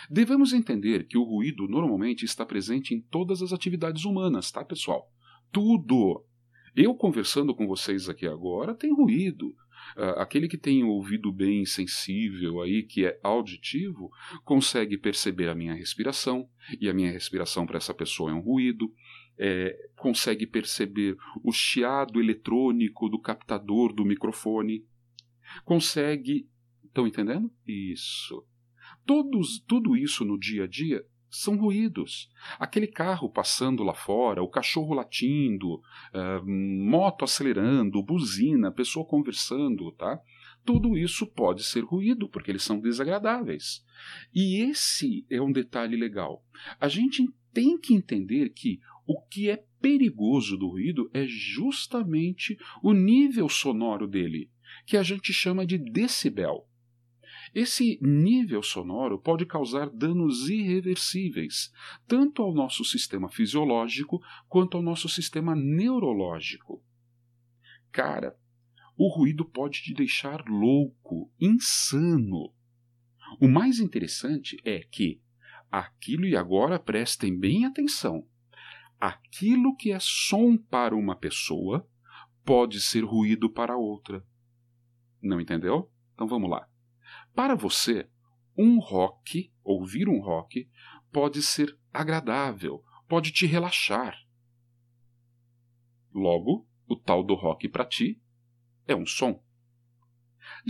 Devemos 0.09 0.53
entender 0.53 1.05
que 1.05 1.17
o 1.17 1.23
ruído 1.23 1.67
normalmente 1.67 2.23
está 2.23 2.45
presente 2.45 2.93
em 2.93 3.01
todas 3.01 3.41
as 3.41 3.51
atividades 3.51 4.05
humanas, 4.05 4.51
tá, 4.51 4.63
pessoal? 4.63 5.11
Tudo. 5.51 6.25
Eu 6.75 6.93
conversando 6.95 7.53
com 7.55 7.67
vocês 7.67 8.07
aqui 8.07 8.27
agora 8.27 8.75
tem 8.75 8.93
ruído. 8.93 9.47
Uh, 9.97 10.19
aquele 10.19 10.47
que 10.47 10.57
tem 10.57 10.83
o 10.83 10.89
ouvido 10.89 11.31
bem 11.31 11.65
sensível 11.65 12.61
aí, 12.61 12.83
que 12.83 13.05
é 13.05 13.19
auditivo, 13.23 14.11
consegue 14.43 14.97
perceber 14.97 15.49
a 15.49 15.55
minha 15.55 15.73
respiração, 15.73 16.47
e 16.79 16.87
a 16.87 16.93
minha 16.93 17.11
respiração 17.11 17.65
para 17.65 17.77
essa 17.77 17.93
pessoa 17.93 18.31
é 18.31 18.33
um 18.33 18.41
ruído. 18.41 18.93
É, 19.39 19.89
consegue 19.95 20.45
perceber 20.45 21.15
o 21.43 21.51
chiado 21.51 22.19
eletrônico 22.19 23.07
do 23.07 23.19
captador 23.19 23.93
do 23.93 24.03
microfone. 24.03 24.85
Consegue. 25.63 26.49
Estão 26.83 27.07
entendendo? 27.07 27.51
Isso. 27.65 28.45
Todos, 29.05 29.59
tudo 29.67 29.95
isso 29.95 30.25
no 30.25 30.37
dia 30.37 30.65
a 30.65 30.67
dia 30.67 31.05
são 31.29 31.57
ruídos. 31.57 32.29
Aquele 32.59 32.87
carro 32.87 33.29
passando 33.29 33.83
lá 33.83 33.93
fora, 33.93 34.41
o 34.41 34.49
cachorro 34.49 34.93
latindo, 34.93 35.75
uh, 35.75 36.45
moto 36.45 37.23
acelerando, 37.23 38.03
buzina, 38.03 38.71
pessoa 38.71 39.05
conversando, 39.05 39.91
tá? 39.91 40.19
Tudo 40.65 40.97
isso 40.97 41.25
pode 41.25 41.63
ser 41.63 41.81
ruído, 41.83 42.27
porque 42.27 42.51
eles 42.51 42.63
são 42.63 42.79
desagradáveis. 42.79 43.85
E 44.33 44.61
esse 44.69 45.25
é 45.29 45.41
um 45.41 45.51
detalhe 45.51 45.95
legal. 45.95 46.43
A 46.79 46.87
gente 46.87 47.27
tem 47.53 47.77
que 47.77 47.93
entender 47.93 48.49
que 48.49 48.79
o 49.11 49.19
que 49.19 49.49
é 49.49 49.65
perigoso 49.81 50.55
do 50.55 50.67
ruído 50.67 51.09
é 51.11 51.25
justamente 51.25 52.55
o 52.83 52.93
nível 52.93 53.49
sonoro 53.49 54.07
dele, 54.07 54.51
que 54.85 54.95
a 54.95 55.01
gente 55.01 55.33
chama 55.33 55.65
de 55.65 55.79
decibel. 55.79 56.69
Esse 57.51 57.97
nível 58.03 58.61
sonoro 58.61 59.17
pode 59.17 59.47
causar 59.47 59.89
danos 59.89 60.47
irreversíveis, 60.47 61.71
tanto 62.07 62.43
ao 62.43 62.53
nosso 62.53 62.85
sistema 62.85 63.29
fisiológico 63.29 64.21
quanto 64.47 64.77
ao 64.77 64.83
nosso 64.83 65.09
sistema 65.09 65.55
neurológico. 65.55 66.85
Cara, 67.91 68.37
o 68.95 69.07
ruído 69.07 69.43
pode 69.43 69.81
te 69.81 69.91
deixar 69.91 70.45
louco, 70.45 71.33
insano. 71.41 72.53
O 73.41 73.47
mais 73.47 73.79
interessante 73.79 74.61
é 74.63 74.81
que 74.81 75.19
aquilo, 75.71 76.27
e 76.27 76.35
agora 76.35 76.77
prestem 76.77 77.35
bem 77.35 77.65
atenção, 77.65 78.28
aquilo 78.99 79.75
que 79.75 79.91
é 79.91 79.99
som 79.99 80.57
para 80.57 80.95
uma 80.95 81.15
pessoa 81.15 81.87
pode 82.43 82.81
ser 82.81 83.03
ruído 83.03 83.49
para 83.49 83.77
outra. 83.77 84.25
Não 85.21 85.39
entendeu? 85.39 85.91
Então 86.13 86.27
vamos 86.27 86.49
lá. 86.49 86.67
Para 87.33 87.55
você, 87.55 88.09
um 88.57 88.79
rock, 88.79 89.53
ouvir 89.63 90.09
um 90.09 90.19
rock, 90.19 90.69
pode 91.11 91.41
ser 91.41 91.77
agradável, 91.93 92.83
pode 93.07 93.31
te 93.31 93.45
relaxar. 93.45 94.17
Logo, 96.13 96.67
o 96.87 96.95
tal 96.95 97.23
do 97.23 97.35
rock 97.35 97.69
para 97.69 97.85
ti 97.85 98.21
é 98.87 98.95
um 98.95 99.05
som. 99.05 99.41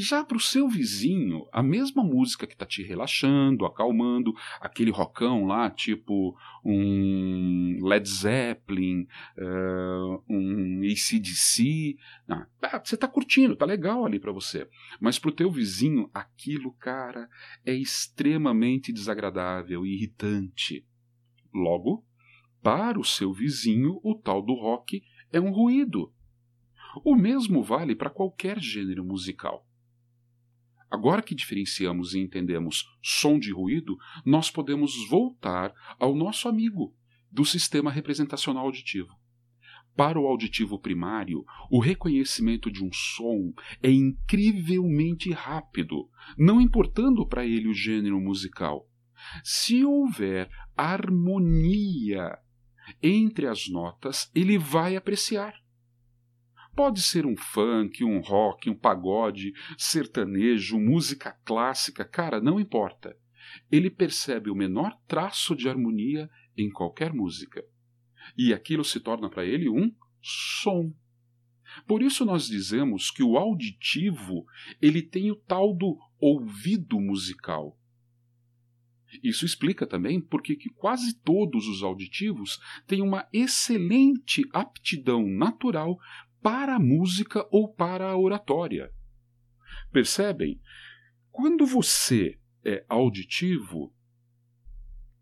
Já 0.01 0.23
para 0.23 0.37
o 0.37 0.39
seu 0.39 0.69
vizinho, 0.69 1.45
a 1.51 1.61
mesma 1.61 2.01
música 2.01 2.47
que 2.47 2.53
está 2.53 2.65
te 2.65 2.81
relaxando, 2.81 3.65
acalmando, 3.65 4.33
aquele 4.61 4.91
rockão 4.91 5.45
lá, 5.45 5.69
tipo 5.69 6.37
um 6.63 7.77
Led 7.83 8.07
Zeppelin, 8.07 9.05
uh, 9.37 10.23
um 10.29 10.79
ACDC, 10.89 11.97
ah, 12.29 12.47
você 12.81 12.95
está 12.95 13.09
curtindo, 13.09 13.57
tá 13.57 13.65
legal 13.65 14.05
ali 14.05 14.21
para 14.21 14.31
você. 14.31 14.69
Mas 15.01 15.19
para 15.19 15.31
o 15.31 15.35
teu 15.35 15.51
vizinho, 15.51 16.09
aquilo, 16.13 16.71
cara, 16.79 17.29
é 17.65 17.73
extremamente 17.73 18.93
desagradável 18.93 19.85
e 19.85 19.95
irritante. 19.95 20.85
Logo, 21.53 22.05
para 22.63 22.97
o 22.97 23.03
seu 23.03 23.33
vizinho, 23.33 23.99
o 24.01 24.15
tal 24.15 24.41
do 24.41 24.53
rock 24.53 25.03
é 25.29 25.41
um 25.41 25.51
ruído. 25.51 26.13
O 27.03 27.17
mesmo 27.17 27.61
vale 27.61 27.97
para 27.97 28.09
qualquer 28.09 28.61
gênero 28.61 29.03
musical. 29.03 29.65
Agora 30.89 31.21
que 31.21 31.35
diferenciamos 31.35 32.13
e 32.13 32.19
entendemos 32.19 32.85
som 33.01 33.37
de 33.37 33.51
ruído, 33.51 33.97
nós 34.25 34.49
podemos 34.49 35.07
voltar 35.07 35.73
ao 35.99 36.15
nosso 36.15 36.47
amigo 36.47 36.95
do 37.31 37.45
sistema 37.45 37.91
representacional 37.91 38.65
auditivo. 38.65 39.13
Para 39.95 40.19
o 40.19 40.25
auditivo 40.25 40.79
primário, 40.79 41.43
o 41.69 41.79
reconhecimento 41.79 42.71
de 42.71 42.83
um 42.83 42.89
som 42.91 43.53
é 43.83 43.91
incrivelmente 43.91 45.31
rápido, 45.31 46.09
não 46.37 46.61
importando 46.61 47.27
para 47.27 47.45
ele 47.45 47.67
o 47.67 47.73
gênero 47.73 48.19
musical. 48.19 48.89
Se 49.43 49.83
houver 49.83 50.49
harmonia 50.75 52.39
entre 53.03 53.45
as 53.45 53.67
notas, 53.67 54.31
ele 54.33 54.57
vai 54.57 54.95
apreciar. 54.95 55.53
Pode 56.79 57.01
ser 57.01 57.25
um 57.25 57.35
funk, 57.35 58.05
um 58.05 58.21
rock, 58.21 58.69
um 58.69 58.73
pagode, 58.73 59.51
sertanejo, 59.77 60.79
música 60.79 61.37
clássica, 61.43 62.05
cara, 62.05 62.39
não 62.39 62.57
importa. 62.57 63.17
ele 63.69 63.89
percebe 63.89 64.49
o 64.49 64.55
menor 64.55 64.95
traço 65.05 65.57
de 65.57 65.67
harmonia 65.67 66.29
em 66.57 66.71
qualquer 66.71 67.11
música. 67.11 67.61
E 68.37 68.53
aquilo 68.53 68.85
se 68.85 69.01
torna 69.01 69.29
para 69.29 69.43
ele 69.43 69.67
um 69.67 69.93
som. 70.21 70.93
Por 71.85 72.01
isso 72.01 72.23
nós 72.23 72.47
dizemos 72.47 73.11
que 73.11 73.23
o 73.23 73.37
auditivo, 73.37 74.45
ele 74.81 75.01
tem 75.01 75.29
o 75.31 75.35
tal 75.35 75.75
do 75.75 75.97
ouvido 76.17 76.97
musical. 76.97 77.77
Isso 79.21 79.45
explica 79.45 79.85
também 79.85 80.21
porque 80.21 80.55
que 80.55 80.69
quase 80.69 81.13
todos 81.19 81.67
os 81.67 81.83
auditivos 81.83 82.57
têm 82.87 83.01
uma 83.01 83.27
excelente 83.33 84.47
aptidão 84.53 85.27
natural 85.27 85.97
para 86.41 86.75
a 86.75 86.79
música 86.79 87.45
ou 87.51 87.73
para 87.73 88.09
a 88.09 88.17
oratória. 88.17 88.91
Percebem? 89.91 90.59
Quando 91.31 91.65
você 91.65 92.39
é 92.63 92.83
auditivo, 92.87 93.93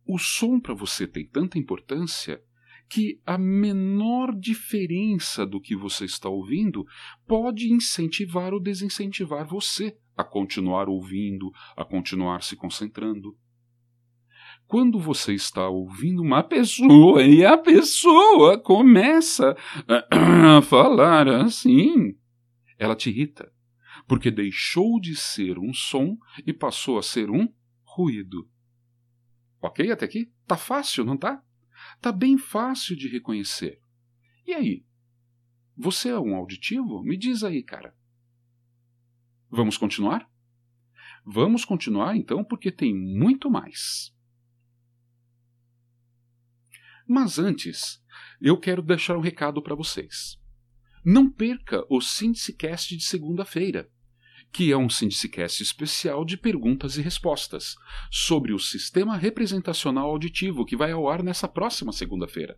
o 0.05 0.17
som 0.17 0.59
para 0.59 0.73
você 0.73 1.05
tem 1.05 1.27
tanta 1.27 1.57
importância 1.57 2.41
que 2.89 3.21
a 3.25 3.37
menor 3.37 4.33
diferença 4.33 5.45
do 5.45 5.59
que 5.59 5.75
você 5.75 6.05
está 6.05 6.29
ouvindo 6.29 6.85
pode 7.27 7.71
incentivar 7.71 8.53
ou 8.53 8.61
desincentivar 8.61 9.45
você 9.45 9.97
a 10.15 10.23
continuar 10.23 10.87
ouvindo, 10.87 11.51
a 11.75 11.83
continuar 11.83 12.41
se 12.41 12.55
concentrando. 12.55 13.37
Quando 14.67 14.99
você 14.99 15.33
está 15.33 15.69
ouvindo 15.69 16.21
uma 16.21 16.43
pessoa 16.43 17.23
e 17.25 17.45
a 17.45 17.57
pessoa 17.57 18.59
começa 18.59 19.55
a 19.87 20.61
falar 20.63 21.27
assim, 21.27 22.17
ela 22.77 22.95
te 22.95 23.09
irrita, 23.09 23.51
porque 24.05 24.29
deixou 24.29 24.99
de 24.99 25.15
ser 25.15 25.57
um 25.57 25.73
som 25.73 26.17
e 26.45 26.51
passou 26.51 26.99
a 26.99 27.03
ser 27.03 27.29
um 27.31 27.47
ruído. 27.83 28.49
Ok 29.61 29.89
até 29.89 30.05
aqui? 30.05 30.31
Tá 30.45 30.57
fácil, 30.57 31.05
não 31.05 31.15
tá? 31.15 31.41
Tá 32.01 32.11
bem 32.11 32.37
fácil 32.37 32.95
de 32.95 33.07
reconhecer. 33.07 33.79
E 34.45 34.53
aí? 34.53 34.85
Você 35.77 36.09
é 36.09 36.19
um 36.19 36.35
auditivo? 36.35 37.01
Me 37.03 37.17
diz 37.17 37.43
aí, 37.43 37.63
cara. 37.63 37.95
Vamos 39.49 39.77
continuar? 39.77 40.29
Vamos 41.25 41.63
continuar 41.63 42.17
então, 42.17 42.43
porque 42.43 42.71
tem 42.71 42.93
muito 42.93 43.49
mais. 43.49 44.16
Mas 47.07 47.39
antes, 47.39 48.01
eu 48.41 48.57
quero 48.57 48.81
deixar 48.81 49.17
um 49.17 49.21
recado 49.21 49.61
para 49.61 49.75
vocês. 49.75 50.37
Não 51.05 51.31
perca 51.31 51.85
o 51.89 52.01
Syndicast 52.01 52.95
de 52.95 53.03
segunda-feira 53.03 53.89
que 54.51 54.71
é 54.71 54.77
um 54.77 54.89
Sindicast 54.89 55.61
especial 55.61 56.25
de 56.25 56.35
perguntas 56.37 56.97
e 56.97 57.01
respostas 57.01 57.75
sobre 58.09 58.53
o 58.53 58.59
sistema 58.59 59.17
representacional 59.17 60.09
auditivo 60.09 60.65
que 60.65 60.75
vai 60.75 60.91
ao 60.91 61.07
ar 61.09 61.21
nessa 61.21 61.47
próxima 61.47 61.91
segunda-feira. 61.91 62.57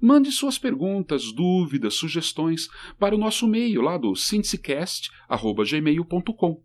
Mande 0.00 0.30
suas 0.30 0.56
perguntas, 0.58 1.32
dúvidas, 1.32 1.94
sugestões 1.94 2.68
para 2.98 3.14
o 3.14 3.18
nosso 3.18 3.46
e-mail 3.46 3.80
lá 3.80 3.96
do 3.96 4.14
sindicast.gmail.com 4.14 6.62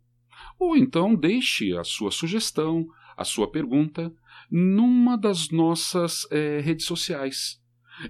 ou 0.60 0.78
então 0.78 1.16
deixe 1.16 1.76
a 1.76 1.84
sua 1.84 2.12
sugestão, 2.12 2.86
a 3.18 3.24
sua 3.24 3.50
pergunta, 3.50 4.14
numa 4.50 5.18
das 5.18 5.50
nossas 5.50 6.28
é, 6.32 6.60
redes 6.60 6.86
sociais. 6.86 7.62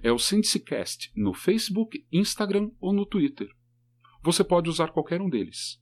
É 0.02 0.12
o 0.12 0.18
Sindicast 0.18 1.12
no 1.16 1.34
Facebook, 1.34 2.06
Instagram 2.12 2.72
ou 2.80 2.92
no 2.92 3.06
Twitter. 3.06 3.48
Você 4.24 4.44
pode 4.44 4.70
usar 4.70 4.88
qualquer 4.88 5.22
um 5.22 5.30
deles. 5.30 5.80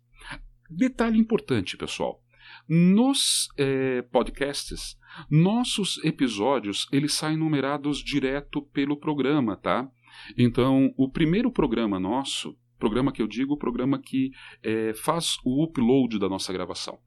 Detalhe 0.69 1.17
importante, 1.17 1.77
pessoal. 1.77 2.21
Nos 2.67 3.47
é, 3.57 4.01
podcasts, 4.01 4.97
nossos 5.29 6.03
episódios 6.03 6.87
eles 6.91 7.13
saem 7.13 7.37
numerados 7.37 7.99
direto 7.99 8.61
pelo 8.61 8.97
programa, 8.97 9.55
tá? 9.55 9.89
Então, 10.37 10.93
o 10.97 11.09
primeiro 11.09 11.51
programa 11.51 11.99
nosso, 11.99 12.57
programa 12.77 13.11
que 13.11 13.21
eu 13.21 13.27
digo, 13.27 13.53
o 13.53 13.57
programa 13.57 13.99
que 13.99 14.31
é, 14.61 14.93
faz 14.93 15.37
o 15.45 15.63
upload 15.63 16.19
da 16.19 16.27
nossa 16.27 16.51
gravação. 16.51 16.99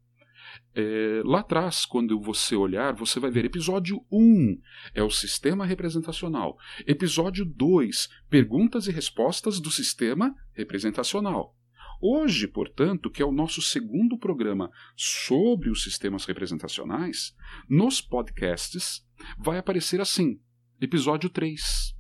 É, 0.75 1.23
lá 1.25 1.41
atrás, 1.41 1.85
quando 1.87 2.21
você 2.21 2.55
olhar, 2.55 2.95
você 2.95 3.19
vai 3.19 3.31
ver 3.31 3.45
episódio 3.45 4.05
1 4.11 4.61
é 4.95 5.03
o 5.03 5.11
sistema 5.11 5.65
representacional. 5.65 6.57
Episódio 6.87 7.45
2, 7.45 8.09
perguntas 8.29 8.87
e 8.87 8.93
respostas 8.93 9.61
do 9.61 9.71
sistema 9.71 10.35
representacional. 10.53 11.57
Hoje, 12.01 12.47
portanto, 12.47 13.11
que 13.11 13.23
é 13.23 13.25
o 13.25 13.33
nosso 13.33 13.63
segundo 13.63 14.19
programa 14.19 14.71
sobre 14.95 15.71
os 15.71 15.83
sistemas 15.83 16.25
representacionais, 16.27 17.35
nos 17.69 18.01
podcasts 18.01 19.07
vai 19.39 19.59
aparecer 19.59 20.01
assim: 20.01 20.39
episódio 20.81 21.31
3, 21.31 21.95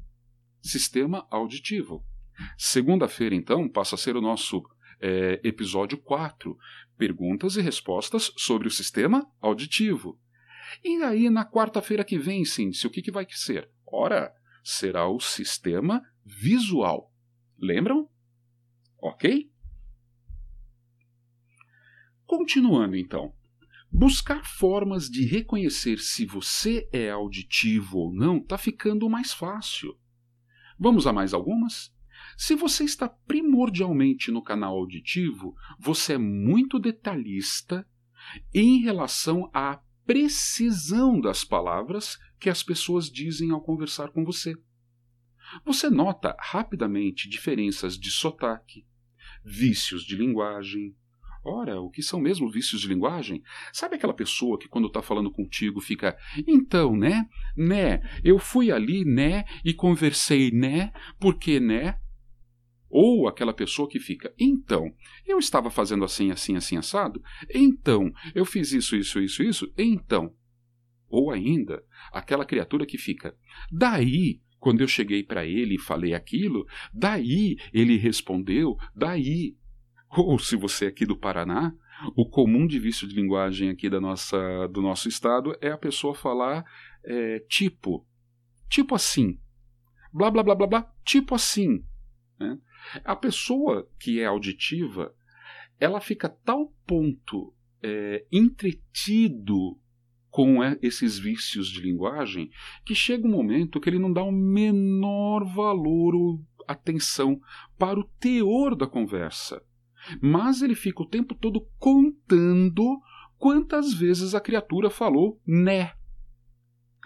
Sistema 0.60 1.26
Auditivo. 1.30 2.04
Segunda-feira, 2.58 3.34
então, 3.34 3.68
passa 3.68 3.94
a 3.94 3.98
ser 3.98 4.16
o 4.16 4.20
nosso 4.20 4.62
é, 5.00 5.40
episódio 5.42 5.98
4, 5.98 6.56
Perguntas 6.96 7.56
e 7.56 7.60
Respostas 7.60 8.32
sobre 8.36 8.68
o 8.68 8.70
Sistema 8.70 9.30
Auditivo. 9.40 10.18
E 10.84 11.02
aí, 11.02 11.30
na 11.30 11.44
quarta-feira 11.44 12.04
que 12.04 12.18
vem, 12.18 12.44
Cíndice, 12.44 12.86
o 12.86 12.90
que, 12.90 13.02
que 13.02 13.10
vai 13.10 13.26
ser? 13.30 13.70
Ora, 13.86 14.32
será 14.62 15.08
o 15.08 15.20
Sistema 15.20 16.02
Visual. 16.24 17.12
Lembram? 17.58 18.08
Ok? 18.98 19.50
Continuando 22.26 22.96
então. 22.96 23.32
Buscar 23.90 24.44
formas 24.44 25.08
de 25.08 25.24
reconhecer 25.24 25.98
se 25.98 26.26
você 26.26 26.88
é 26.92 27.10
auditivo 27.10 27.98
ou 27.98 28.12
não 28.12 28.38
está 28.38 28.58
ficando 28.58 29.08
mais 29.08 29.32
fácil. 29.32 29.96
Vamos 30.78 31.06
a 31.06 31.12
mais 31.12 31.32
algumas? 31.32 31.95
Se 32.36 32.54
você 32.54 32.84
está 32.84 33.08
primordialmente 33.08 34.30
no 34.30 34.42
canal 34.42 34.76
auditivo, 34.76 35.56
você 35.78 36.14
é 36.14 36.18
muito 36.18 36.78
detalhista 36.78 37.88
em 38.54 38.82
relação 38.82 39.50
à 39.54 39.80
precisão 40.04 41.20
das 41.20 41.44
palavras 41.44 42.18
que 42.38 42.50
as 42.50 42.62
pessoas 42.62 43.10
dizem 43.10 43.50
ao 43.50 43.62
conversar 43.62 44.10
com 44.10 44.24
você. 44.24 44.54
Você 45.64 45.88
nota 45.88 46.36
rapidamente 46.38 47.28
diferenças 47.28 47.98
de 47.98 48.10
sotaque, 48.10 48.86
vícios 49.44 50.04
de 50.04 50.16
linguagem, 50.16 50.94
Ora, 51.48 51.80
o 51.80 51.88
que 51.88 52.02
são 52.02 52.18
mesmo 52.18 52.50
vícios 52.50 52.80
de 52.80 52.88
linguagem? 52.88 53.40
Sabe 53.72 53.94
aquela 53.94 54.12
pessoa 54.12 54.58
que 54.58 54.66
quando 54.66 54.88
está 54.88 55.00
falando 55.00 55.30
contigo 55.30 55.80
fica, 55.80 56.18
então, 56.44 56.96
né? 56.96 57.28
Né? 57.56 58.00
Eu 58.24 58.36
fui 58.36 58.72
ali, 58.72 59.04
né? 59.04 59.44
E 59.64 59.72
conversei, 59.72 60.50
né? 60.50 60.92
Porque, 61.20 61.60
né? 61.60 62.00
Ou 62.98 63.28
aquela 63.28 63.52
pessoa 63.52 63.86
que 63.86 64.00
fica, 64.00 64.32
então, 64.38 64.90
eu 65.26 65.38
estava 65.38 65.68
fazendo 65.68 66.02
assim, 66.02 66.30
assim, 66.30 66.56
assim, 66.56 66.78
assado? 66.78 67.22
Então, 67.54 68.10
eu 68.34 68.42
fiz 68.46 68.72
isso, 68.72 68.96
isso, 68.96 69.20
isso, 69.20 69.42
isso? 69.42 69.70
Então. 69.76 70.34
Ou 71.06 71.30
ainda, 71.30 71.84
aquela 72.10 72.46
criatura 72.46 72.86
que 72.86 72.96
fica, 72.96 73.36
daí, 73.70 74.40
quando 74.58 74.80
eu 74.80 74.88
cheguei 74.88 75.22
para 75.22 75.44
ele 75.44 75.74
e 75.74 75.78
falei 75.78 76.14
aquilo, 76.14 76.66
daí 76.90 77.58
ele 77.70 77.98
respondeu, 77.98 78.78
daí. 78.94 79.58
Ou 80.16 80.38
se 80.38 80.56
você 80.56 80.86
é 80.86 80.88
aqui 80.88 81.04
do 81.04 81.18
Paraná, 81.18 81.74
o 82.16 82.26
comum 82.26 82.66
de 82.66 82.78
vício 82.78 83.06
de 83.06 83.14
linguagem 83.14 83.68
aqui 83.68 83.90
da 83.90 84.00
nossa, 84.00 84.66
do 84.68 84.80
nosso 84.80 85.06
estado 85.06 85.54
é 85.60 85.70
a 85.70 85.76
pessoa 85.76 86.14
falar 86.14 86.64
é, 87.04 87.40
tipo, 87.40 88.06
tipo 88.70 88.94
assim, 88.94 89.38
blá 90.14 90.30
blá 90.30 90.42
blá 90.42 90.54
blá 90.54 90.66
blá, 90.66 90.94
tipo 91.04 91.34
assim. 91.34 91.84
Né? 92.40 92.58
A 93.04 93.14
pessoa 93.14 93.88
que 93.98 94.20
é 94.20 94.26
auditiva, 94.26 95.14
ela 95.78 96.00
fica 96.00 96.26
a 96.26 96.30
tal 96.30 96.72
ponto 96.86 97.54
é, 97.82 98.24
entretido 98.32 99.78
com 100.30 100.62
é, 100.62 100.78
esses 100.82 101.18
vícios 101.18 101.68
de 101.68 101.80
linguagem 101.80 102.50
que 102.84 102.94
chega 102.94 103.26
um 103.26 103.30
momento 103.30 103.80
que 103.80 103.88
ele 103.88 103.98
não 103.98 104.12
dá 104.12 104.22
o 104.22 104.32
menor 104.32 105.44
valor 105.44 106.14
ou 106.14 106.44
atenção 106.66 107.40
para 107.78 107.98
o 107.98 108.04
teor 108.18 108.74
da 108.74 108.86
conversa 108.86 109.62
mas 110.20 110.62
ele 110.62 110.74
fica 110.74 111.02
o 111.02 111.08
tempo 111.08 111.34
todo 111.34 111.66
contando 111.78 113.00
quantas 113.38 113.92
vezes 113.92 114.34
a 114.34 114.40
criatura 114.40 114.90
falou 114.90 115.40
né. 115.46 115.92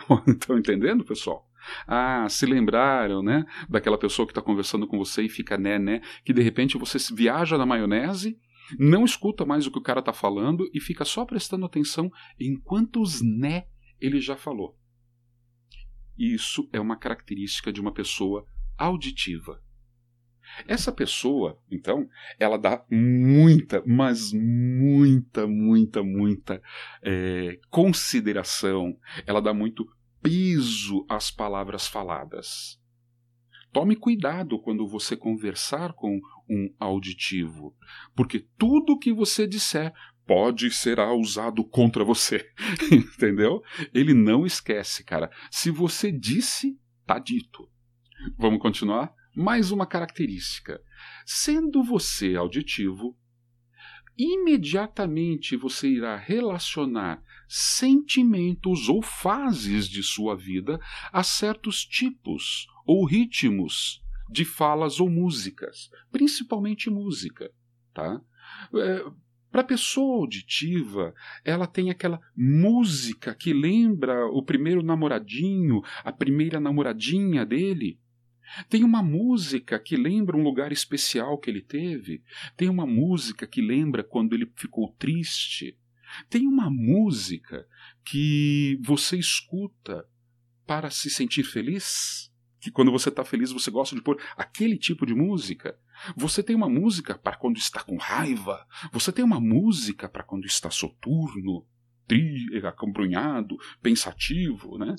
Estão 0.27 0.59
entendendo, 0.59 1.05
pessoal? 1.05 1.50
Ah, 1.87 2.27
se 2.29 2.47
lembraram, 2.47 3.23
né? 3.23 3.45
Daquela 3.69 3.99
pessoa 3.99 4.27
que 4.27 4.33
está 4.33 4.43
conversando 4.43 4.87
com 4.87 4.99
você 4.99 5.23
e 5.23 5.29
fica 5.29 5.57
né, 5.57 5.79
né, 5.79 6.01
que 6.25 6.33
de 6.33 6.43
repente 6.43 6.79
você 6.79 6.99
viaja 7.15 7.57
na 7.59 7.67
maionese, 7.67 8.39
não 8.79 9.05
escuta 9.05 9.45
mais 9.45 9.67
o 9.67 9.71
que 9.71 9.79
o 9.79 9.83
cara 9.83 10.01
está 10.01 10.13
falando 10.13 10.71
e 10.73 10.81
fica 10.81 11.05
só 11.05 11.25
prestando 11.25 11.67
atenção 11.67 12.11
em 12.39 12.57
quantos 12.57 13.21
né 13.21 13.65
ele 14.01 14.21
já 14.21 14.37
falou. 14.37 14.79
Isso 16.17 16.69
é 16.73 16.81
uma 16.81 16.97
característica 16.97 17.73
de 17.73 17.81
uma 17.81 17.93
pessoa 17.93 18.47
auditiva. 18.77 19.63
Essa 20.67 20.93
pessoa, 20.93 21.59
então, 21.71 22.09
ela 22.39 22.59
dá 22.59 22.85
muita, 22.91 23.83
mas 23.87 24.33
muita, 24.33 25.47
muita, 25.47 26.03
muita 26.03 26.63
é, 27.03 27.59
consideração, 27.71 28.99
ela 29.27 29.41
dá 29.41 29.55
muito 29.55 29.87
peso 30.23 31.05
às 31.09 31.31
palavras 31.31 31.87
faladas. 31.87 32.81
Tome 33.73 33.95
cuidado 33.95 34.61
quando 34.61 34.87
você 34.87 35.17
conversar 35.17 35.93
com 35.93 36.19
um 36.49 36.75
auditivo, 36.79 37.75
porque 38.17 38.47
tudo 38.59 38.99
que 38.99 39.13
você 39.13 39.47
disser 39.47 39.93
pode 40.27 40.71
ser 40.71 40.99
usado 40.99 41.65
contra 41.65 42.05
você, 42.05 42.49
entendeu? 42.91 43.63
Ele 43.95 44.13
não 44.15 44.45
esquece, 44.45 45.05
cara. 45.05 45.31
Se 45.51 45.71
você 45.71 46.11
disse, 46.11 46.79
tá 47.07 47.19
dito. 47.19 47.69
Vamos 48.37 48.61
continuar? 48.61 49.15
Mais 49.35 49.71
uma 49.71 49.87
característica. 49.87 50.81
Sendo 51.25 51.83
você 51.83 52.35
auditivo, 52.35 53.17
imediatamente 54.19 55.57
você 55.57 55.89
irá 55.89 56.17
relacionar 56.17 57.23
sentimentos 57.53 58.89
ou 58.89 59.03
fases 59.03 59.89
de 59.89 60.05
sua 60.05 60.37
vida 60.37 60.79
a 61.13 61.25
certos 61.25 61.85
tipos 61.85 62.69
ou 62.87 63.05
ritmos 63.05 64.01
de 64.31 64.45
falas 64.45 65.01
ou 65.01 65.11
músicas, 65.11 65.91
principalmente 66.13 66.89
música, 66.89 67.51
tá? 67.93 68.21
É, 68.73 69.05
para 69.51 69.63
a 69.63 69.65
pessoa 69.65 70.21
auditiva, 70.21 71.13
ela 71.45 71.67
tem 71.67 71.91
aquela 71.91 72.21
música 72.37 73.35
que 73.35 73.53
lembra 73.53 74.27
o 74.27 74.45
primeiro 74.45 74.81
namoradinho, 74.81 75.83
a 76.05 76.13
primeira 76.13 76.61
namoradinha 76.61 77.45
dele, 77.45 77.99
tem 78.69 78.85
uma 78.85 79.03
música 79.03 79.79
que 79.79 79.97
lembra 79.97 80.37
um 80.37 80.43
lugar 80.43 80.73
especial 80.73 81.39
que 81.39 81.51
ele 81.51 81.63
teve. 81.63 82.23
Tem 82.57 82.69
uma 82.69 82.87
música 82.87 83.47
que 83.47 83.61
lembra 83.61 84.03
quando 84.03 84.35
ele 84.35 84.51
ficou 84.57 84.93
triste. 84.99 85.77
Tem 86.29 86.47
uma 86.47 86.71
música 86.71 87.67
que 88.05 88.79
você 88.83 89.17
escuta 89.19 90.07
para 90.67 90.91
se 90.91 91.11
sentir 91.11 91.45
feliz. 91.45 92.31
Que 92.61 92.71
quando 92.71 92.93
você 92.93 93.09
está 93.09 93.25
feliz 93.25 93.53
você 93.53 93.71
gosta 93.71 93.97
de 93.97 94.03
pôr 94.03 94.21
aquele 94.37 94.77
tipo 94.77 95.07
de 95.07 95.15
música. 95.15 95.79
Você 96.17 96.43
tem 96.43 96.55
uma 96.55 96.69
música 96.69 97.19
para 97.19 97.37
quando 97.37 97.57
está 97.57 97.83
com 97.83 97.97
raiva. 97.97 98.67
Você 98.93 99.13
tem 99.13 99.25
uma 99.25 99.41
música 99.41 100.09
para 100.09 100.23
quando 100.23 100.47
está 100.47 100.71
soturno, 100.71 101.67
tri, 102.07 102.49
acombrunhado, 102.65 103.57
pensativo, 103.81 104.77
né? 104.79 104.95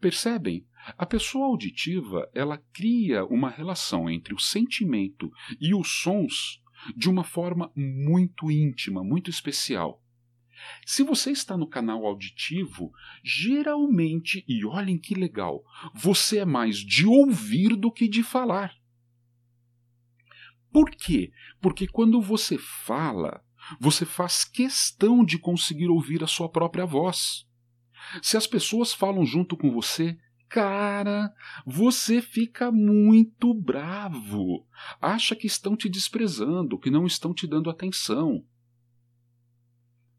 Percebem? 0.00 0.66
A 0.98 1.06
pessoa 1.06 1.46
auditiva, 1.46 2.28
ela 2.34 2.58
cria 2.72 3.24
uma 3.24 3.48
relação 3.48 4.10
entre 4.10 4.34
o 4.34 4.38
sentimento 4.38 5.30
e 5.60 5.72
os 5.74 6.02
sons 6.02 6.60
de 6.96 7.08
uma 7.08 7.22
forma 7.22 7.70
muito 7.76 8.50
íntima, 8.50 9.04
muito 9.04 9.30
especial. 9.30 10.01
Se 10.86 11.02
você 11.02 11.30
está 11.30 11.56
no 11.56 11.66
canal 11.66 12.04
auditivo, 12.06 12.92
geralmente, 13.22 14.44
e 14.48 14.64
olhem 14.64 14.98
que 14.98 15.14
legal, 15.14 15.62
você 15.94 16.38
é 16.38 16.44
mais 16.44 16.78
de 16.78 17.06
ouvir 17.06 17.76
do 17.76 17.90
que 17.90 18.08
de 18.08 18.22
falar. 18.22 18.74
Por 20.72 20.90
quê? 20.90 21.30
Porque 21.60 21.86
quando 21.86 22.20
você 22.20 22.56
fala, 22.58 23.44
você 23.78 24.04
faz 24.04 24.44
questão 24.44 25.24
de 25.24 25.38
conseguir 25.38 25.88
ouvir 25.88 26.24
a 26.24 26.26
sua 26.26 26.48
própria 26.48 26.86
voz. 26.86 27.46
Se 28.22 28.36
as 28.36 28.46
pessoas 28.46 28.92
falam 28.92 29.24
junto 29.24 29.56
com 29.56 29.70
você, 29.70 30.16
cara, 30.48 31.32
você 31.64 32.20
fica 32.20 32.72
muito 32.72 33.54
bravo. 33.54 34.66
Acha 35.00 35.36
que 35.36 35.46
estão 35.46 35.76
te 35.76 35.88
desprezando, 35.88 36.78
que 36.78 36.90
não 36.90 37.06
estão 37.06 37.32
te 37.32 37.46
dando 37.46 37.70
atenção. 37.70 38.44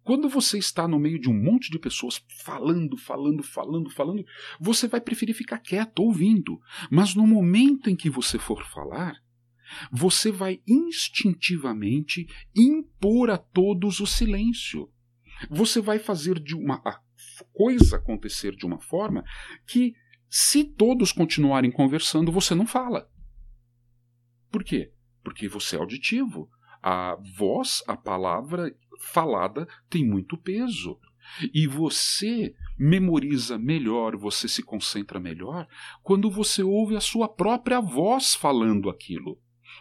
Quando 0.04 0.28
você 0.28 0.58
está 0.58 0.88
no 0.88 1.00
meio 1.00 1.20
de 1.20 1.30
um 1.30 1.34
monte 1.34 1.72
de 1.72 1.80
pessoas 1.80 2.22
falando, 2.44 2.98
falando, 2.98 3.42
falando, 3.42 3.90
falando, 3.90 4.26
você 4.60 4.88
vai 4.88 5.00
preferir 5.00 5.34
ficar 5.34 5.60
quieto, 5.60 6.00
ouvindo. 6.00 6.60
Mas 6.92 7.16
no 7.16 7.26
momento 7.26 7.90
em 7.90 7.96
que 7.96 8.10
você 8.10 8.38
for 8.38 8.66
falar, 8.66 9.16
você 9.92 10.32
vai 10.32 10.62
instintivamente 10.68 12.28
impor 12.56 13.30
a 13.30 13.38
todos 13.38 14.00
o 14.02 14.06
silêncio. 14.06 14.92
Você 15.50 15.82
vai 15.82 16.00
fazer 16.00 16.40
de 16.40 16.56
uma 16.56 16.82
coisa 17.54 17.98
acontecer 17.98 18.56
de 18.56 18.66
uma 18.66 18.80
forma 18.80 19.24
que, 19.66 19.96
se 20.30 20.64
todos 20.64 21.12
continuarem 21.12 21.72
conversando, 21.72 22.32
você 22.32 22.54
não 22.54 22.68
fala. 22.68 23.10
Por 24.52 24.64
quê? 24.64 24.92
Porque 25.24 25.48
você 25.48 25.76
é 25.76 25.80
auditivo. 25.80 26.50
A 26.84 27.18
voz, 27.38 27.82
a 27.88 27.96
palavra 27.96 28.76
falada 29.00 29.66
tem 29.90 30.06
muito 30.06 30.38
peso. 30.38 31.00
E 31.54 31.66
você 31.66 32.54
memoriza 32.78 33.58
melhor, 33.58 34.18
você 34.18 34.48
se 34.48 34.62
concentra 34.62 35.20
melhor 35.20 35.66
quando 36.02 36.30
você 36.30 36.62
ouve 36.62 36.98
a 36.98 37.02
sua 37.02 37.30
própria 37.30 37.80
voz 37.80 38.36
falando 38.36 38.90
aquilo. 38.90 39.40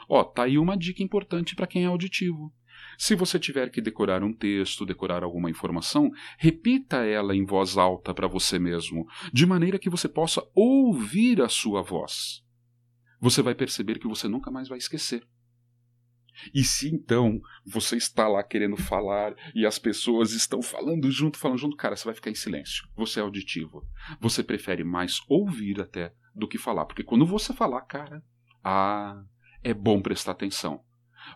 Ó, 0.09 0.23
tá 0.23 0.45
aí 0.45 0.57
uma 0.57 0.77
dica 0.77 1.03
importante 1.03 1.57
para 1.57 1.67
quem 1.67 1.83
é 1.83 1.87
auditivo. 1.87 2.53
Se 2.97 3.15
você 3.15 3.39
tiver 3.39 3.71
que 3.71 3.81
decorar 3.81 4.23
um 4.23 4.33
texto, 4.33 4.87
decorar 4.87 5.25
alguma 5.25 5.51
informação, 5.51 6.11
repita 6.39 7.05
ela 7.05 7.35
em 7.35 7.45
voz 7.45 7.77
alta 7.77 8.15
para 8.15 8.29
você 8.29 8.59
mesmo, 8.59 9.07
de 9.33 9.47
maneira 9.47 9.79
que 9.79 9.91
você 9.91 10.09
possa 10.09 10.47
ouvir 10.55 11.41
a 11.43 11.49
sua 11.49 11.83
voz. 11.83 12.45
Você 13.21 13.43
vai 13.43 13.55
perceber 13.55 13.99
que 13.99 14.09
você 14.09 14.29
nunca 14.29 14.51
mais 14.51 14.69
vai 14.69 14.79
esquecer. 14.79 15.27
E 16.55 16.65
se 16.65 16.89
então 16.89 17.41
você 17.65 17.97
está 17.97 18.29
lá 18.29 18.43
querendo 18.43 18.77
falar 18.77 19.35
e 19.55 19.67
as 19.67 19.79
pessoas 19.79 20.33
estão 20.33 20.63
falando 20.63 21.11
junto, 21.11 21.39
falando 21.39 21.59
junto, 21.59 21.77
cara, 21.77 21.97
você 21.97 22.05
vai 22.05 22.15
ficar 22.15 22.31
em 22.31 22.35
silêncio. 22.35 22.89
Você 22.97 23.21
é 23.21 23.23
auditivo. 23.23 23.87
Você 24.21 24.43
prefere 24.43 24.85
mais 24.85 25.21
ouvir 25.29 25.81
até 25.81 26.13
do 26.35 26.49
que 26.49 26.59
falar. 26.59 26.87
Porque 26.87 27.05
quando 27.05 27.27
você 27.27 27.53
falar, 27.53 27.83
cara, 27.83 28.23
ah, 28.65 29.23
é 29.63 29.75
bom 29.75 30.01
prestar 30.01 30.33
atenção. 30.33 30.83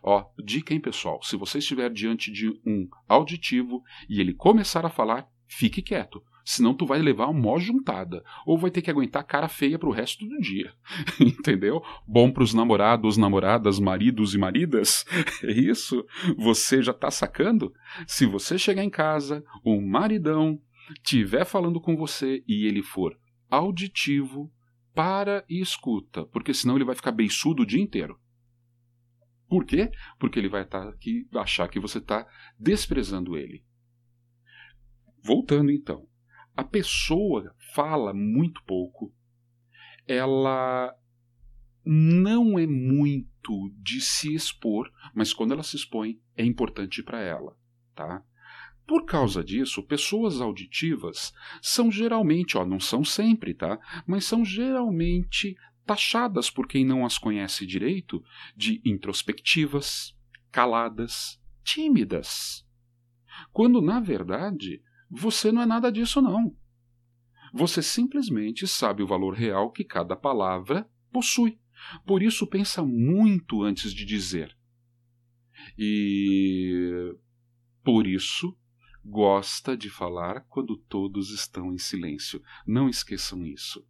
Ó, 0.02 0.24
dica, 0.42 0.74
hein, 0.74 0.80
pessoal? 0.80 1.22
Se 1.22 1.37
você 1.37 1.59
estiver 1.59 1.90
diante 1.90 2.30
de 2.30 2.48
um 2.66 2.88
auditivo 3.09 3.82
e 4.09 4.20
ele 4.20 4.35
começar 4.35 4.85
a 4.85 4.90
falar, 4.90 5.28
fique 5.46 5.82
quieto. 5.82 6.22
Senão 6.48 6.72
tu 6.72 6.87
vai 6.87 7.00
levar 7.00 7.26
uma 7.26 7.40
mó 7.40 7.59
juntada. 7.59 8.22
Ou 8.46 8.56
vai 8.56 8.70
ter 8.70 8.80
que 8.80 8.88
aguentar 8.88 9.24
cara 9.24 9.48
feia 9.48 9.76
pro 9.80 9.90
resto 9.90 10.24
do 10.24 10.38
dia. 10.38 10.72
Entendeu? 11.18 11.82
Bom 12.06 12.30
pros 12.30 12.54
namorados, 12.54 13.16
namoradas, 13.16 13.80
maridos 13.80 14.32
e 14.32 14.38
maridas. 14.38 15.04
É 15.42 15.50
isso? 15.50 16.04
Você 16.38 16.82
já 16.82 16.92
tá 16.92 17.11
sacando? 17.11 17.74
Se 18.06 18.26
você 18.26 18.56
chegar 18.56 18.85
em 18.85 18.90
casa, 18.90 19.44
um 19.64 19.85
maridão 19.85 20.61
tiver 21.02 21.44
falando 21.44 21.80
com 21.80 21.96
você 21.96 22.44
e 22.46 22.64
ele 22.64 22.82
for 22.82 23.18
auditivo, 23.50 24.50
para 24.94 25.44
e 25.48 25.61
escuta, 25.61 26.24
porque 26.26 26.54
senão 26.54 26.76
ele 26.76 26.85
vai 26.85 26.94
ficar 26.94 27.12
beiçudo 27.12 27.64
o 27.64 27.66
dia 27.66 27.82
inteiro. 27.82 28.18
Por 29.48 29.64
quê? 29.64 29.90
Porque 30.18 30.38
ele 30.38 30.48
vai 30.48 30.62
estar 30.62 30.88
aqui, 30.88 31.28
achar 31.35 31.68
que 31.68 31.80
você 31.80 31.98
está 31.98 32.26
desprezando 32.59 33.37
ele. 33.37 33.64
Voltando 35.22 35.70
então, 35.70 36.09
a 36.56 36.64
pessoa 36.64 37.54
fala 37.74 38.14
muito 38.14 38.62
pouco, 38.64 39.12
ela 40.06 40.96
não 41.84 42.58
é 42.58 42.66
muito 42.66 43.72
de 43.76 44.00
se 44.00 44.34
expor, 44.34 44.90
mas 45.14 45.32
quando 45.32 45.52
ela 45.52 45.62
se 45.62 45.76
expõe 45.76 46.18
é 46.36 46.44
importante 46.44 47.02
para 47.02 47.20
ela, 47.20 47.56
tá? 47.94 48.24
Por 48.86 49.04
causa 49.04 49.42
disso, 49.42 49.82
pessoas 49.82 50.40
auditivas 50.40 51.32
são 51.60 51.90
geralmente, 51.90 52.56
ó, 52.56 52.64
não 52.64 52.80
são 52.80 53.04
sempre, 53.04 53.52
tá? 53.52 53.78
Mas 54.06 54.24
são 54.24 54.44
geralmente 54.44 55.56
taxadas 55.84 56.50
por 56.50 56.66
quem 56.66 56.84
não 56.84 57.04
as 57.04 57.18
conhece 57.18 57.66
direito 57.66 58.22
de 58.56 58.80
introspectivas, 58.84 60.16
caladas, 60.50 61.40
tímidas. 61.62 62.64
Quando, 63.52 63.82
na 63.82 64.00
verdade, 64.00 64.82
você 65.10 65.52
não 65.52 65.62
é 65.62 65.66
nada 65.66 65.90
disso, 65.90 66.20
não. 66.20 66.54
Você 67.52 67.82
simplesmente 67.82 68.66
sabe 68.66 69.02
o 69.02 69.06
valor 69.06 69.34
real 69.34 69.70
que 69.70 69.84
cada 69.84 70.16
palavra 70.16 70.88
possui. 71.12 71.58
Por 72.04 72.22
isso, 72.22 72.46
pensa 72.46 72.82
muito 72.82 73.62
antes 73.62 73.92
de 73.92 74.04
dizer. 74.04 74.56
E 75.78 77.14
por 77.84 78.06
isso, 78.06 78.56
gosta 79.04 79.76
de 79.76 79.88
falar 79.88 80.40
quando 80.48 80.76
todos 80.76 81.30
estão 81.30 81.72
em 81.72 81.78
silêncio. 81.78 82.42
Não 82.66 82.88
esqueçam 82.88 83.46
isso. 83.46 83.86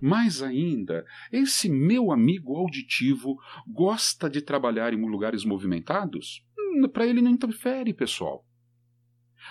Mais 0.00 0.40
ainda, 0.40 1.04
esse 1.32 1.68
meu 1.68 2.12
amigo 2.12 2.56
auditivo 2.56 3.36
gosta 3.66 4.30
de 4.30 4.40
trabalhar 4.40 4.94
em 4.94 5.00
lugares 5.04 5.44
movimentados? 5.44 6.46
Hum, 6.56 6.88
Para 6.88 7.06
ele 7.06 7.20
não 7.20 7.30
interfere, 7.32 7.92
pessoal. 7.92 8.46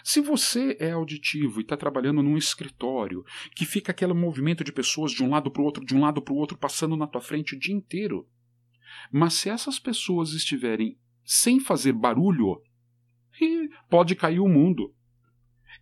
Se 0.02 0.22
você 0.22 0.78
é 0.80 0.92
auditivo 0.92 1.60
e 1.60 1.64
está 1.64 1.78
trabalhando 1.78 2.24
num 2.24 2.38
escritório 2.38 3.24
que 3.56 3.66
fica 3.66 3.92
aquele 3.92 4.14
movimento 4.14 4.64
de 4.64 4.72
pessoas 4.72 5.12
de 5.12 5.24
um 5.24 5.30
lado 5.30 5.52
para 5.52 5.62
o 5.62 5.66
outro, 5.66 5.86
de 5.86 5.96
um 5.96 6.02
lado 6.02 6.22
para 6.22 6.34
o 6.34 6.38
outro, 6.38 6.58
passando 6.58 6.96
na 6.96 7.08
tua 7.08 7.22
frente 7.22 7.56
o 7.56 7.60
dia 7.60 7.76
inteiro, 7.76 8.28
Mas 9.12 9.34
se 9.34 9.50
essas 9.50 9.80
pessoas 9.80 10.34
estiverem 10.34 10.98
sem 11.24 11.60
fazer 11.60 11.94
barulho, 11.94 12.62
pode 13.90 14.16
cair 14.16 14.40
o 14.40 14.48
mundo. 14.48 14.94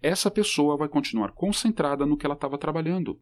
Essa 0.01 0.31
pessoa 0.31 0.77
vai 0.77 0.87
continuar 0.87 1.31
concentrada 1.33 2.05
no 2.05 2.17
que 2.17 2.25
ela 2.25 2.35
estava 2.35 2.57
trabalhando. 2.57 3.21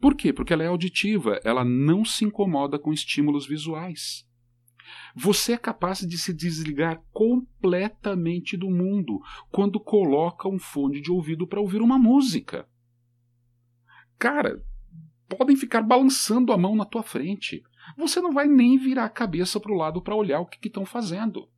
Por 0.00 0.14
quê? 0.14 0.32
Porque 0.32 0.52
ela 0.52 0.62
é 0.62 0.66
auditiva, 0.66 1.40
ela 1.44 1.64
não 1.64 2.04
se 2.04 2.24
incomoda 2.24 2.78
com 2.78 2.92
estímulos 2.92 3.46
visuais. 3.46 4.26
Você 5.14 5.52
é 5.52 5.58
capaz 5.58 6.00
de 6.00 6.18
se 6.18 6.32
desligar 6.32 7.02
completamente 7.12 8.56
do 8.56 8.70
mundo 8.70 9.20
quando 9.50 9.80
coloca 9.80 10.48
um 10.48 10.58
fone 10.58 11.00
de 11.00 11.10
ouvido 11.10 11.46
para 11.46 11.60
ouvir 11.60 11.82
uma 11.82 11.98
música. 11.98 12.68
Cara, 14.18 14.62
podem 15.28 15.56
ficar 15.56 15.82
balançando 15.82 16.52
a 16.52 16.58
mão 16.58 16.76
na 16.76 16.84
tua 16.84 17.02
frente. 17.02 17.62
Você 17.96 18.20
não 18.20 18.32
vai 18.32 18.46
nem 18.46 18.78
virar 18.78 19.04
a 19.04 19.10
cabeça 19.10 19.58
para 19.58 19.72
o 19.72 19.76
lado 19.76 20.00
para 20.00 20.14
olhar 20.14 20.40
o 20.40 20.46
que 20.46 20.66
estão 20.66 20.84
fazendo. 20.84 21.48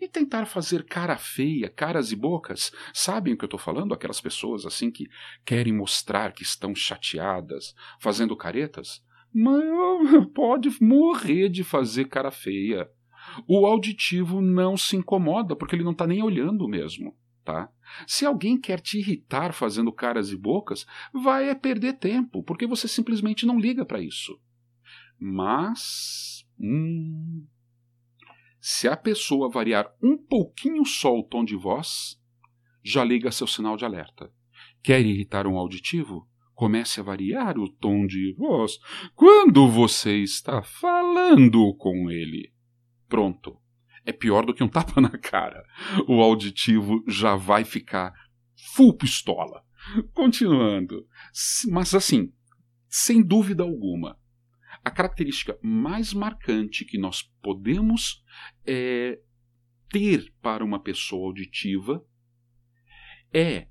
E 0.00 0.08
tentar 0.08 0.46
fazer 0.46 0.84
cara 0.84 1.16
feia, 1.16 1.68
caras 1.68 2.10
e 2.10 2.16
bocas, 2.16 2.72
sabem 2.92 3.34
o 3.34 3.36
que 3.36 3.44
eu 3.44 3.48
estou 3.48 3.60
falando? 3.60 3.94
Aquelas 3.94 4.20
pessoas 4.20 4.66
assim 4.66 4.90
que 4.90 5.06
querem 5.44 5.72
mostrar 5.72 6.32
que 6.32 6.42
estão 6.42 6.74
chateadas, 6.74 7.74
fazendo 8.00 8.36
caretas? 8.36 9.04
Mas 9.32 10.26
pode 10.34 10.70
morrer 10.82 11.48
de 11.48 11.62
fazer 11.62 12.06
cara 12.06 12.30
feia. 12.30 12.90
O 13.46 13.66
auditivo 13.66 14.40
não 14.40 14.76
se 14.76 14.96
incomoda 14.96 15.56
porque 15.56 15.74
ele 15.74 15.84
não 15.84 15.92
está 15.92 16.06
nem 16.06 16.22
olhando 16.22 16.68
mesmo, 16.68 17.16
tá? 17.44 17.68
Se 18.06 18.24
alguém 18.24 18.58
quer 18.58 18.80
te 18.80 18.98
irritar 18.98 19.52
fazendo 19.52 19.92
caras 19.92 20.30
e 20.30 20.36
bocas, 20.36 20.86
vai 21.12 21.48
é 21.48 21.54
perder 21.54 21.94
tempo, 21.94 22.42
porque 22.42 22.66
você 22.66 22.88
simplesmente 22.88 23.46
não 23.46 23.58
liga 23.58 23.84
para 23.84 24.00
isso. 24.00 24.40
Mas. 25.18 26.46
Hum, 26.58 27.46
se 28.60 28.88
a 28.88 28.96
pessoa 28.96 29.48
variar 29.48 29.94
um 30.02 30.16
pouquinho 30.16 30.84
só 30.84 31.16
o 31.16 31.22
tom 31.22 31.44
de 31.44 31.54
voz, 31.54 32.20
já 32.82 33.04
liga 33.04 33.30
seu 33.30 33.46
sinal 33.46 33.76
de 33.76 33.84
alerta. 33.84 34.32
Quer 34.82 35.00
irritar 35.04 35.46
um 35.46 35.56
auditivo? 35.56 36.28
Comece 36.56 37.00
a 37.00 37.02
variar 37.02 37.58
o 37.58 37.68
tom 37.68 38.06
de 38.06 38.32
voz 38.32 38.78
quando 39.14 39.68
você 39.68 40.16
está 40.22 40.62
falando 40.62 41.76
com 41.76 42.10
ele. 42.10 42.50
Pronto. 43.06 43.60
É 44.06 44.10
pior 44.10 44.46
do 44.46 44.54
que 44.54 44.64
um 44.64 44.68
tapa 44.72 44.98
na 44.98 45.10
cara. 45.10 45.62
O 46.08 46.22
auditivo 46.22 47.04
já 47.06 47.36
vai 47.36 47.62
ficar 47.62 48.10
full 48.74 48.96
pistola. 48.96 49.62
Continuando. 50.14 51.06
Mas 51.70 51.94
assim, 51.94 52.32
sem 52.88 53.22
dúvida 53.22 53.62
alguma, 53.62 54.18
a 54.82 54.90
característica 54.90 55.58
mais 55.62 56.14
marcante 56.14 56.86
que 56.86 56.96
nós 56.96 57.22
podemos 57.42 58.24
é, 58.66 59.20
ter 59.90 60.32
para 60.40 60.64
uma 60.64 60.82
pessoa 60.82 61.26
auditiva 61.26 62.02
é 63.30 63.68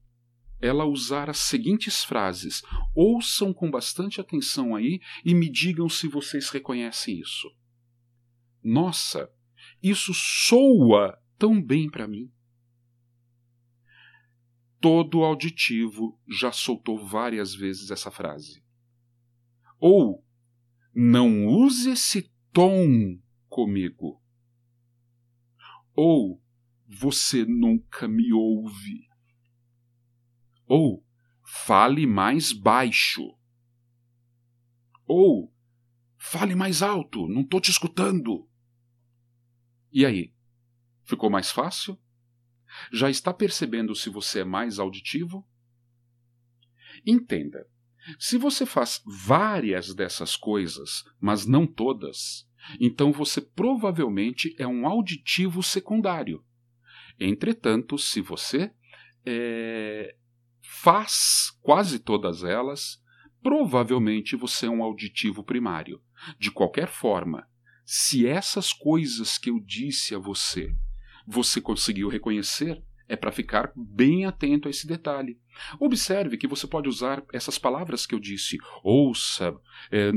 ela 0.66 0.86
usar 0.86 1.30
as 1.30 1.38
seguintes 1.38 2.04
frases. 2.04 2.62
Ouçam 2.94 3.54
com 3.54 3.70
bastante 3.70 4.20
atenção 4.20 4.76
aí 4.76 5.00
e 5.24 5.36
me 5.36 5.50
digam 5.50 5.88
se 5.88 6.08
vocês 6.08 6.50
reconhecem 6.50 7.20
isso. 7.20 7.50
Nossa, 8.64 9.30
isso 9.82 10.14
soa 10.14 11.18
tão 11.38 11.62
bem 11.62 11.90
para 11.90 12.08
mim. 12.08 12.32
Todo 14.80 15.24
auditivo 15.24 16.20
já 16.28 16.52
soltou 16.52 16.98
várias 16.98 17.54
vezes 17.54 17.92
essa 17.92 18.10
frase. 18.12 18.64
Ou 19.80 20.26
não 20.94 21.46
use 21.48 21.92
esse 21.92 22.32
tom 22.52 23.20
comigo. 23.48 24.22
Ou 25.94 26.42
você 26.88 27.46
nunca 27.46 28.08
me 28.08 28.32
ouve. 28.32 29.08
Ou 30.66 31.06
fale 31.44 32.06
mais 32.06 32.52
baixo. 32.52 33.38
Ou 35.06 35.54
fale 36.18 36.56
mais 36.56 36.82
alto, 36.82 37.28
não 37.28 37.42
estou 37.42 37.62
te 37.62 37.70
escutando. 37.70 38.50
E 39.92 40.06
aí? 40.06 40.34
Ficou 41.04 41.30
mais 41.30 41.52
fácil? 41.52 42.00
Já 42.92 43.10
está 43.10 43.34
percebendo 43.34 43.96
se 43.96 44.10
você 44.10 44.40
é 44.40 44.44
mais 44.44 44.80
auditivo? 44.80 45.48
Entenda, 47.06 47.68
se 48.20 48.38
você 48.38 48.66
faz 48.66 49.02
várias 49.06 49.94
dessas 49.94 50.36
coisas, 50.36 51.04
mas 51.20 51.46
não 51.46 51.66
todas, 51.66 52.48
então 52.80 53.12
você 53.12 53.42
provavelmente 53.42 54.56
é 54.60 54.68
um 54.68 54.88
auditivo 54.88 55.62
secundário. 55.64 56.44
Entretanto, 57.20 57.98
se 57.98 58.22
você 58.22 58.74
é, 59.26 60.16
faz 60.68 61.52
quase 61.62 62.00
todas 62.00 62.44
elas, 62.44 63.02
provavelmente 63.42 64.36
você 64.36 64.66
é 64.66 64.70
um 64.70 64.84
auditivo 64.84 65.44
primário. 65.44 66.02
De 66.40 66.52
qualquer 66.52 66.88
forma, 66.88 67.48
se 67.86 68.28
essas 68.28 68.74
coisas 68.74 69.38
que 69.38 69.50
eu 69.50 69.60
disse 69.60 70.16
a 70.16 70.20
você 70.20 70.76
você 71.26 71.60
conseguiu 71.60 72.08
reconhecer, 72.08 72.82
é 73.08 73.16
para 73.16 73.32
ficar 73.32 73.72
bem 73.76 74.26
atento 74.26 74.68
a 74.68 74.72
esse 74.72 74.88
detalhe. 74.88 75.40
Observe 75.80 76.38
que 76.38 76.48
você 76.48 76.66
pode 76.66 76.90
usar 76.90 77.24
essas 77.32 77.58
palavras 77.58 78.06
que 78.06 78.16
eu 78.16 78.20
disse. 78.20 78.58
Ouça, 78.84 79.56
é, 79.92 80.12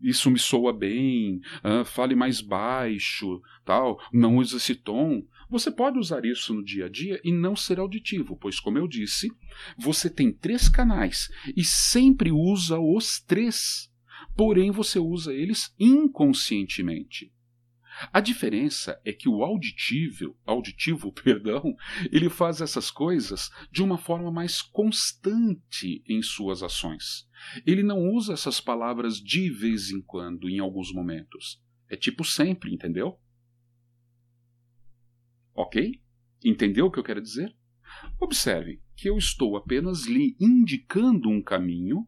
isso 0.00 0.30
me 0.30 0.38
soa 0.38 0.72
bem, 0.72 1.40
fale 1.84 2.14
mais 2.14 2.40
baixo, 2.40 3.40
tal, 3.64 4.00
não 4.12 4.36
use 4.36 4.56
esse 4.56 4.74
tom. 4.74 5.24
Você 5.48 5.70
pode 5.70 5.98
usar 5.98 6.24
isso 6.24 6.52
no 6.52 6.64
dia 6.64 6.86
a 6.86 6.88
dia 6.88 7.20
e 7.22 7.32
não 7.32 7.54
ser 7.54 7.78
auditivo, 7.78 8.36
pois, 8.36 8.58
como 8.58 8.78
eu 8.78 8.88
disse, 8.88 9.30
você 9.78 10.10
tem 10.10 10.32
três 10.32 10.68
canais 10.68 11.28
e 11.56 11.64
sempre 11.64 12.32
usa 12.32 12.78
os 12.78 13.20
três. 13.20 13.90
Porém, 14.36 14.70
você 14.70 14.98
usa 14.98 15.32
eles 15.32 15.72
inconscientemente. 15.78 17.32
A 18.12 18.20
diferença 18.20 19.00
é 19.04 19.12
que 19.12 19.28
o 19.28 19.42
auditivo, 19.42 20.36
auditivo, 20.44 21.10
perdão, 21.12 21.74
ele 22.12 22.28
faz 22.28 22.60
essas 22.60 22.90
coisas 22.90 23.50
de 23.70 23.82
uma 23.82 23.96
forma 23.96 24.30
mais 24.30 24.60
constante 24.60 26.02
em 26.06 26.20
suas 26.22 26.62
ações. 26.62 27.26
Ele 27.64 27.82
não 27.82 28.10
usa 28.10 28.34
essas 28.34 28.60
palavras 28.60 29.16
de 29.18 29.48
vez 29.48 29.90
em 29.90 30.02
quando, 30.02 30.48
em 30.48 30.58
alguns 30.58 30.92
momentos. 30.92 31.62
É 31.88 31.96
tipo 31.96 32.24
sempre, 32.24 32.74
entendeu? 32.74 33.18
Ok? 35.56 36.00
Entendeu 36.44 36.86
o 36.86 36.90
que 36.90 36.98
eu 36.98 37.04
quero 37.04 37.22
dizer? 37.22 37.54
Observe 38.20 38.80
que 38.94 39.08
eu 39.08 39.16
estou 39.16 39.56
apenas 39.56 40.04
lhe 40.04 40.36
indicando 40.38 41.28
um 41.28 41.42
caminho 41.42 42.06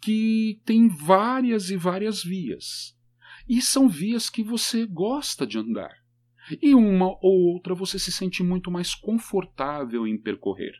que 0.00 0.60
tem 0.64 0.88
várias 0.88 1.70
e 1.70 1.76
várias 1.76 2.22
vias 2.22 2.96
e 3.48 3.62
são 3.62 3.88
vias 3.88 4.28
que 4.28 4.42
você 4.42 4.86
gosta 4.86 5.46
de 5.46 5.58
andar. 5.58 5.94
E 6.62 6.74
uma 6.74 7.16
ou 7.22 7.52
outra 7.52 7.74
você 7.74 7.98
se 7.98 8.12
sente 8.12 8.42
muito 8.42 8.70
mais 8.70 8.94
confortável 8.94 10.06
em 10.06 10.20
percorrer. 10.20 10.74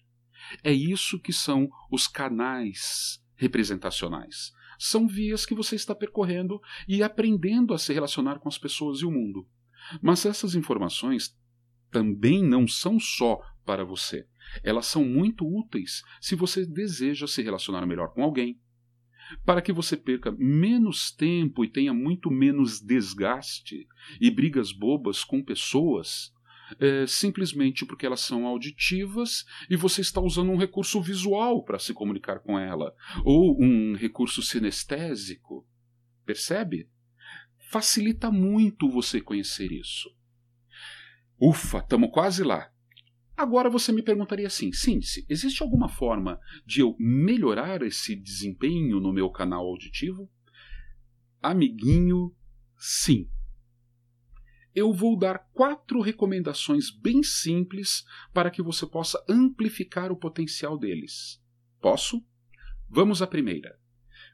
É 0.63 0.73
isso 0.73 1.19
que 1.19 1.33
são 1.33 1.69
os 1.91 2.07
canais 2.07 3.23
representacionais. 3.37 4.53
São 4.79 5.09
vias 5.09 5.47
que 5.47 5.55
você 5.55 5.75
está 5.75 5.95
percorrendo 5.95 6.61
e 6.87 7.03
aprendendo 7.03 7.73
a 7.73 7.79
se 7.79 7.93
relacionar 7.93 8.39
com 8.39 8.49
as 8.49 8.59
pessoas 8.59 9.01
e 9.01 9.07
o 9.07 9.11
mundo. 9.11 9.49
Mas 10.03 10.27
essas 10.27 10.55
informações 10.55 11.37
também 11.91 12.43
não 12.43 12.67
são 12.67 12.99
só 12.99 13.41
para 13.65 13.85
você. 13.85 14.27
Elas 14.63 14.87
são 14.87 15.05
muito 15.05 15.45
úteis 15.45 16.03
se 16.21 16.35
você 16.35 16.65
deseja 16.65 17.27
se 17.27 17.43
relacionar 17.43 17.85
melhor 17.87 18.13
com 18.13 18.23
alguém, 18.23 18.61
para 19.45 19.61
que 19.61 19.73
você 19.73 19.97
perca 19.97 20.31
menos 20.39 21.11
tempo 21.11 21.65
e 21.65 21.69
tenha 21.69 21.93
muito 21.93 22.31
menos 22.31 22.81
desgaste 22.81 23.87
e 24.21 24.31
brigas 24.31 24.73
bobas 24.73 25.25
com 25.25 25.43
pessoas, 25.43 26.33
é, 26.79 27.07
simplesmente 27.07 27.85
porque 27.85 28.07
elas 28.07 28.21
são 28.21 28.47
auditivas 28.47 29.45
e 29.69 29.77
você 29.77 30.01
está 30.01 30.21
usando 30.21 30.51
um 30.51 30.57
recurso 30.57 31.01
visual 31.01 31.65
para 31.65 31.79
se 31.79 31.93
comunicar 31.93 32.41
com 32.41 32.59
ela, 32.59 32.95
ou 33.25 33.61
um 33.61 33.95
recurso 33.95 34.43
sinestésico. 34.43 35.67
Percebe? 36.25 36.89
Facilita 37.71 38.31
muito 38.31 38.89
você 38.89 39.21
conhecer 39.21 39.73
isso. 39.73 40.09
Ufa, 41.41 41.79
estamos 41.79 42.11
quase 42.11 42.43
lá. 42.43 42.71
Agora 43.37 43.69
você 43.69 43.93
me 43.93 44.03
perguntaria 44.03 44.47
assim, 44.47 44.73
Síndice, 44.73 45.27
existe 45.29 45.63
alguma 45.63 45.89
forma 45.89 46.41
de 46.65 46.81
eu 46.81 46.97
melhorar 46.99 47.83
esse 47.83 48.17
desempenho 48.17 48.99
no 48.99 49.13
meu 49.13 49.29
canal 49.31 49.67
auditivo? 49.67 50.31
Amiguinho, 51.43 52.35
sim. 52.79 53.29
Eu 54.75 54.93
vou 54.93 55.19
dar 55.19 55.51
quatro 55.53 56.01
recomendações 56.01 56.91
bem 56.91 57.23
simples 57.23 58.05
para 58.33 58.51
que 58.51 58.63
você 58.63 58.87
possa 58.87 59.23
amplificar 59.29 60.11
o 60.11 60.17
potencial 60.17 60.79
deles. 60.79 61.43
Posso? 61.81 62.25
Vamos 62.89 63.21
à 63.21 63.27
primeira. 63.27 63.79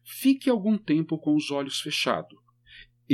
Fique 0.05 0.49
algum 0.49 0.79
tempo 0.79 1.19
com 1.19 1.35
os 1.35 1.51
olhos 1.51 1.81
fechados. 1.81 2.38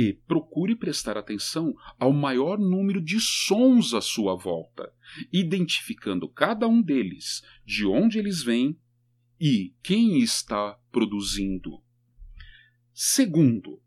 E 0.01 0.13
procure 0.13 0.77
prestar 0.77 1.17
atenção 1.17 1.73
ao 1.99 2.13
maior 2.13 2.57
número 2.57 3.01
de 3.01 3.19
sons 3.19 3.93
à 3.93 3.99
sua 3.99 4.33
volta, 4.33 4.93
identificando 5.29 6.29
cada 6.29 6.65
um 6.69 6.81
deles, 6.81 7.43
de 7.65 7.85
onde 7.85 8.17
eles 8.17 8.41
vêm 8.41 8.79
e 9.37 9.75
quem 9.83 10.19
está 10.19 10.79
produzindo. 10.89 11.83
Segundo, 12.93 13.81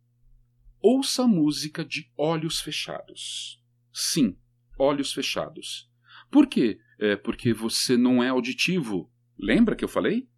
ouça 0.83 1.27
música 1.27 1.83
de 1.83 2.13
olhos 2.15 2.61
fechados. 2.61 3.59
Sim, 3.91 4.37
olhos 4.79 5.15
fechados. 5.15 5.91
Por 6.31 6.47
quê? 6.47 6.79
É 6.99 7.17
porque 7.17 7.55
você 7.55 7.97
não 7.97 8.23
é 8.23 8.29
auditivo. 8.29 9.11
Lembra 9.39 9.75
que 9.75 9.83
eu 9.83 9.89
falei? 9.89 10.29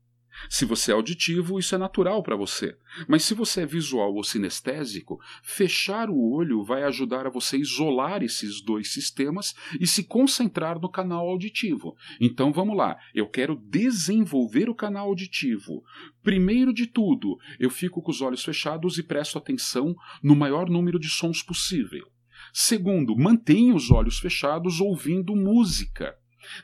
Se 0.48 0.64
você 0.64 0.90
é 0.90 0.94
auditivo, 0.94 1.58
isso 1.58 1.74
é 1.74 1.78
natural 1.78 2.22
para 2.22 2.36
você. 2.36 2.76
Mas 3.08 3.24
se 3.24 3.34
você 3.34 3.62
é 3.62 3.66
visual 3.66 4.14
ou 4.14 4.24
sinestésico, 4.24 5.20
fechar 5.42 6.10
o 6.10 6.32
olho 6.32 6.62
vai 6.62 6.82
ajudar 6.84 7.26
a 7.26 7.30
você 7.30 7.56
isolar 7.56 8.22
esses 8.22 8.60
dois 8.60 8.92
sistemas 8.92 9.54
e 9.80 9.86
se 9.86 10.04
concentrar 10.04 10.80
no 10.80 10.90
canal 10.90 11.28
auditivo. 11.28 11.96
Então 12.20 12.52
vamos 12.52 12.76
lá, 12.76 12.96
eu 13.14 13.28
quero 13.28 13.56
desenvolver 13.56 14.68
o 14.68 14.74
canal 14.74 15.08
auditivo. 15.08 15.82
Primeiro 16.22 16.72
de 16.72 16.86
tudo, 16.86 17.38
eu 17.58 17.70
fico 17.70 18.02
com 18.02 18.10
os 18.10 18.20
olhos 18.20 18.44
fechados 18.44 18.98
e 18.98 19.02
presto 19.02 19.38
atenção 19.38 19.94
no 20.22 20.36
maior 20.36 20.68
número 20.68 20.98
de 20.98 21.08
sons 21.08 21.42
possível. 21.42 22.06
Segundo, 22.52 23.16
mantenha 23.16 23.74
os 23.74 23.90
olhos 23.90 24.18
fechados 24.18 24.80
ouvindo 24.80 25.34
música 25.34 26.16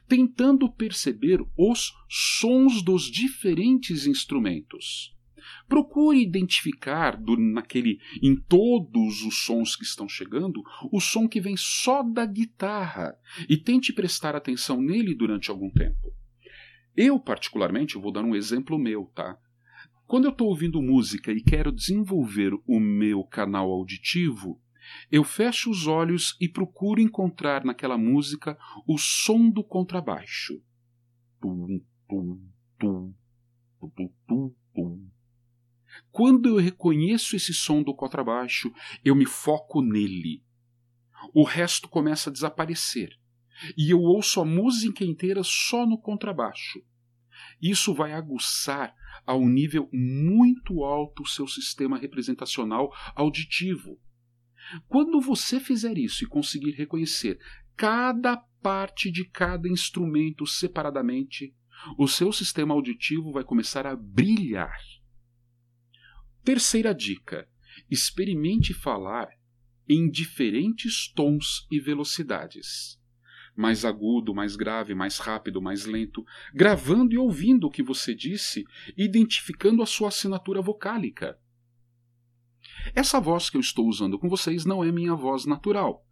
tentando 0.08 0.70
perceber 0.70 1.40
os 1.56 1.92
sons 2.08 2.82
dos 2.82 3.04
diferentes 3.04 4.06
instrumentos. 4.06 5.14
Procure 5.68 6.20
identificar 6.20 7.16
do, 7.16 7.36
naquele, 7.36 7.98
em 8.22 8.36
todos 8.36 9.22
os 9.22 9.44
sons 9.44 9.76
que 9.76 9.84
estão 9.84 10.08
chegando, 10.08 10.62
o 10.92 11.00
som 11.00 11.28
que 11.28 11.40
vem 11.40 11.56
só 11.56 12.02
da 12.02 12.26
guitarra 12.26 13.14
e 13.48 13.56
tente 13.56 13.92
prestar 13.92 14.34
atenção 14.34 14.80
nele 14.80 15.14
durante 15.14 15.50
algum 15.50 15.70
tempo. 15.70 16.12
Eu, 16.96 17.18
particularmente, 17.18 17.96
vou 17.96 18.12
dar 18.12 18.24
um 18.24 18.34
exemplo 18.34 18.78
meu, 18.78 19.10
tá? 19.14 19.36
Quando 20.06 20.24
eu 20.24 20.32
estou 20.32 20.48
ouvindo 20.48 20.82
música 20.82 21.30
e 21.30 21.40
quero 21.40 21.70
desenvolver 21.70 22.52
o 22.66 22.80
meu 22.80 23.22
canal 23.22 23.70
auditivo, 23.70 24.60
eu 25.10 25.24
fecho 25.24 25.70
os 25.70 25.86
olhos 25.86 26.36
e 26.40 26.48
procuro 26.48 27.00
encontrar 27.00 27.64
naquela 27.64 27.98
música 27.98 28.58
o 28.86 28.96
som 28.98 29.50
do 29.50 29.62
contrabaixo. 29.62 30.62
Quando 36.10 36.48
eu 36.48 36.56
reconheço 36.56 37.36
esse 37.36 37.52
som 37.52 37.82
do 37.82 37.94
contrabaixo, 37.94 38.72
eu 39.04 39.14
me 39.14 39.26
foco 39.26 39.82
nele. 39.82 40.42
O 41.34 41.44
resto 41.44 41.88
começa 41.88 42.30
a 42.30 42.32
desaparecer 42.32 43.18
e 43.76 43.90
eu 43.90 44.00
ouço 44.00 44.40
a 44.40 44.44
música 44.44 45.04
inteira 45.04 45.42
só 45.44 45.86
no 45.86 45.98
contrabaixo. 45.98 46.82
Isso 47.60 47.94
vai 47.94 48.12
aguçar 48.12 48.94
a 49.26 49.34
um 49.34 49.48
nível 49.48 49.88
muito 49.92 50.82
alto 50.82 51.22
o 51.22 51.28
seu 51.28 51.46
sistema 51.46 51.98
representacional 51.98 52.90
auditivo 53.14 53.98
quando 54.88 55.20
você 55.20 55.58
fizer 55.58 55.96
isso 55.98 56.24
e 56.24 56.28
conseguir 56.28 56.72
reconhecer 56.72 57.38
cada 57.76 58.36
parte 58.62 59.10
de 59.10 59.24
cada 59.24 59.68
instrumento 59.68 60.46
separadamente, 60.46 61.54
o 61.96 62.06
seu 62.06 62.32
sistema 62.32 62.74
auditivo 62.74 63.32
vai 63.32 63.42
começar 63.42 63.86
a 63.86 63.96
brilhar. 63.96 64.78
Terceira 66.44 66.94
dica: 66.94 67.48
experimente 67.90 68.74
falar 68.74 69.28
em 69.88 70.08
diferentes 70.08 71.08
tons 71.12 71.66
e 71.70 71.80
velocidades. 71.80 72.98
Mais 73.56 73.84
agudo, 73.84 74.34
mais 74.34 74.56
grave, 74.56 74.94
mais 74.94 75.18
rápido, 75.18 75.60
mais 75.60 75.84
lento, 75.84 76.24
gravando 76.54 77.12
e 77.12 77.18
ouvindo 77.18 77.66
o 77.66 77.70
que 77.70 77.82
você 77.82 78.14
disse, 78.14 78.64
identificando 78.96 79.82
a 79.82 79.86
sua 79.86 80.08
assinatura 80.08 80.62
vocálica. 80.62 81.38
Essa 82.94 83.20
voz 83.20 83.50
que 83.50 83.56
eu 83.56 83.60
estou 83.60 83.86
usando 83.86 84.18
com 84.18 84.28
vocês 84.28 84.64
não 84.64 84.82
é 84.82 84.90
minha 84.90 85.14
voz 85.14 85.46
natural. 85.46 86.04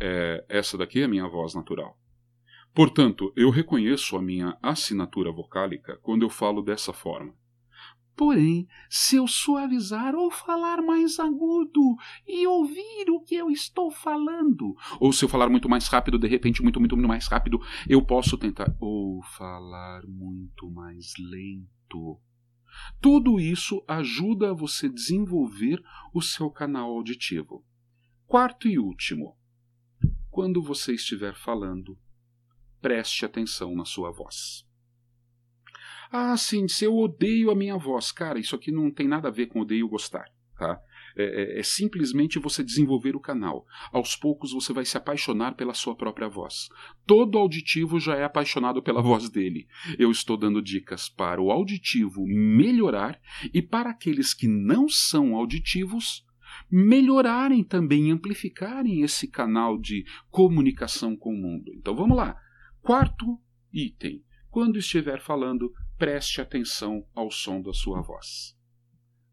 É, 0.00 0.44
essa 0.48 0.76
daqui 0.78 1.02
é 1.02 1.08
minha 1.08 1.28
voz 1.28 1.54
natural. 1.54 1.98
Portanto, 2.74 3.32
eu 3.34 3.50
reconheço 3.50 4.16
a 4.16 4.22
minha 4.22 4.56
assinatura 4.62 5.32
vocálica 5.32 5.98
quando 6.02 6.22
eu 6.22 6.28
falo 6.28 6.60
dessa 6.60 6.92
forma. 6.92 7.34
Porém, 8.16 8.66
se 8.88 9.16
eu 9.16 9.28
suavizar 9.28 10.14
ou 10.14 10.30
falar 10.30 10.80
mais 10.80 11.18
agudo 11.20 11.96
e 12.26 12.46
ouvir 12.46 13.10
o 13.10 13.20
que 13.20 13.34
eu 13.34 13.50
estou 13.50 13.90
falando, 13.90 14.74
ou 14.98 15.12
se 15.12 15.22
eu 15.22 15.28
falar 15.28 15.50
muito 15.50 15.68
mais 15.68 15.86
rápido, 15.86 16.18
de 16.18 16.26
repente, 16.26 16.62
muito, 16.62 16.80
muito, 16.80 16.96
muito 16.96 17.08
mais 17.08 17.28
rápido, 17.28 17.60
eu 17.86 18.00
posso 18.00 18.38
tentar 18.38 18.74
ou 18.80 19.22
falar 19.22 20.06
muito 20.06 20.70
mais 20.70 21.12
lento. 21.18 22.18
Tudo 23.00 23.40
isso 23.40 23.84
ajuda 23.86 24.50
a 24.50 24.54
você 24.54 24.88
desenvolver 24.88 25.82
o 26.12 26.22
seu 26.22 26.50
canal 26.50 26.90
auditivo. 26.90 27.64
Quarto 28.26 28.68
e 28.68 28.78
último, 28.78 29.36
quando 30.30 30.62
você 30.62 30.94
estiver 30.94 31.34
falando, 31.34 31.98
preste 32.80 33.24
atenção 33.24 33.74
na 33.74 33.84
sua 33.84 34.10
voz. 34.10 34.66
Ah, 36.10 36.36
sim, 36.36 36.68
se 36.68 36.84
eu 36.84 36.96
odeio 36.96 37.50
a 37.50 37.54
minha 37.54 37.76
voz, 37.76 38.12
cara, 38.12 38.38
isso 38.38 38.54
aqui 38.54 38.70
não 38.70 38.90
tem 38.90 39.08
nada 39.08 39.28
a 39.28 39.30
ver 39.30 39.46
com 39.46 39.60
odeio 39.60 39.88
gostar, 39.88 40.30
tá? 40.56 40.80
É, 41.16 41.24
é, 41.56 41.60
é, 41.60 41.62
simplesmente 41.62 42.38
você 42.38 42.62
desenvolver 42.62 43.16
o 43.16 43.20
canal. 43.20 43.66
Aos 43.90 44.14
poucos 44.14 44.52
você 44.52 44.72
vai 44.72 44.84
se 44.84 44.98
apaixonar 44.98 45.54
pela 45.54 45.72
sua 45.72 45.96
própria 45.96 46.28
voz. 46.28 46.68
Todo 47.06 47.38
auditivo 47.38 47.98
já 47.98 48.14
é 48.16 48.24
apaixonado 48.24 48.82
pela 48.82 49.00
voz 49.00 49.30
dele. 49.30 49.66
Eu 49.98 50.10
estou 50.10 50.36
dando 50.36 50.60
dicas 50.60 51.08
para 51.08 51.40
o 51.40 51.50
auditivo 51.50 52.26
melhorar 52.26 53.18
e 53.52 53.62
para 53.62 53.90
aqueles 53.90 54.34
que 54.34 54.46
não 54.46 54.88
são 54.88 55.34
auditivos 55.34 56.26
melhorarem 56.70 57.64
também, 57.64 58.10
amplificarem 58.10 59.00
esse 59.00 59.26
canal 59.26 59.78
de 59.78 60.04
comunicação 60.30 61.16
com 61.16 61.30
o 61.30 61.36
mundo. 61.36 61.72
Então 61.74 61.94
vamos 61.96 62.16
lá. 62.16 62.36
Quarto 62.82 63.40
item. 63.72 64.22
Quando 64.50 64.78
estiver 64.78 65.20
falando, 65.20 65.72
preste 65.96 66.40
atenção 66.40 67.06
ao 67.14 67.30
som 67.30 67.60
da 67.60 67.72
sua 67.72 68.00
voz. 68.00 68.56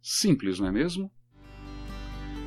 Simples, 0.02 0.60
não 0.60 0.67
é 0.67 0.72
mesmo? 0.72 1.12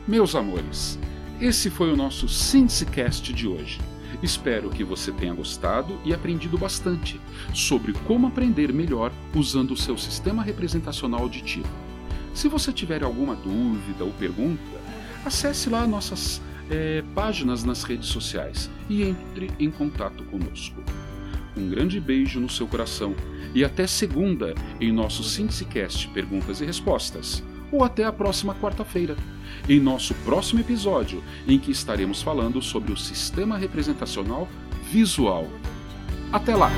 Meus 0.07 0.37
amores, 0.37 0.97
esse 1.41 1.69
foi 1.69 1.93
o 1.93 1.97
nosso 1.97 2.29
SynthesiCast 2.29 3.33
de 3.33 3.49
hoje. 3.49 3.81
Espero 4.23 4.71
que 4.71 4.85
você 4.85 5.11
tenha 5.11 5.35
gostado 5.35 5.99
e 6.05 6.15
aprendido 6.15 6.57
bastante 6.57 7.21
sobre 7.53 7.93
como 8.07 8.29
aprender 8.29 8.73
melhor 8.73 9.13
usando 9.35 9.73
o 9.73 9.77
seu 9.77 9.99
sistema 9.99 10.45
representacional 10.45 11.23
auditivo. 11.23 11.69
Se 12.33 12.47
você 12.47 12.73
tiver 12.73 13.03
alguma 13.03 13.35
dúvida 13.35 14.05
ou 14.05 14.13
pergunta, 14.13 14.63
acesse 15.25 15.69
lá 15.69 15.85
nossas 15.89 16.41
é, 16.71 17.03
páginas 17.13 17.65
nas 17.65 17.83
redes 17.83 18.09
sociais 18.09 18.71
e 18.89 19.03
entre 19.03 19.51
em 19.59 19.73
contato 19.73 20.23
conosco. 20.27 20.85
Um 21.57 21.69
grande 21.69 21.99
beijo 21.99 22.39
no 22.39 22.49
seu 22.49 22.69
coração 22.69 23.13
e 23.53 23.65
até 23.65 23.89
segunda 23.89 24.55
em 24.81 24.93
nosso 24.93 25.25
SynthesiCast 25.25 26.07
Perguntas 26.11 26.61
e 26.61 26.65
Respostas 26.65 27.43
ou 27.71 27.85
até 27.85 28.05
a 28.05 28.13
próxima 28.13 28.55
quarta-feira, 28.55 29.17
em 29.69 29.81
nosso 29.81 30.15
próximo 30.17 30.61
episódio, 30.61 31.23
em 31.47 31.59
que 31.59 31.71
estaremos 31.71 32.23
falando 32.23 32.63
sobre 32.63 32.93
o 32.93 32.97
sistema 32.97 33.57
representacional 33.57 34.49
visual. 34.91 35.47
Até 36.33 36.55
lá! 36.55 36.71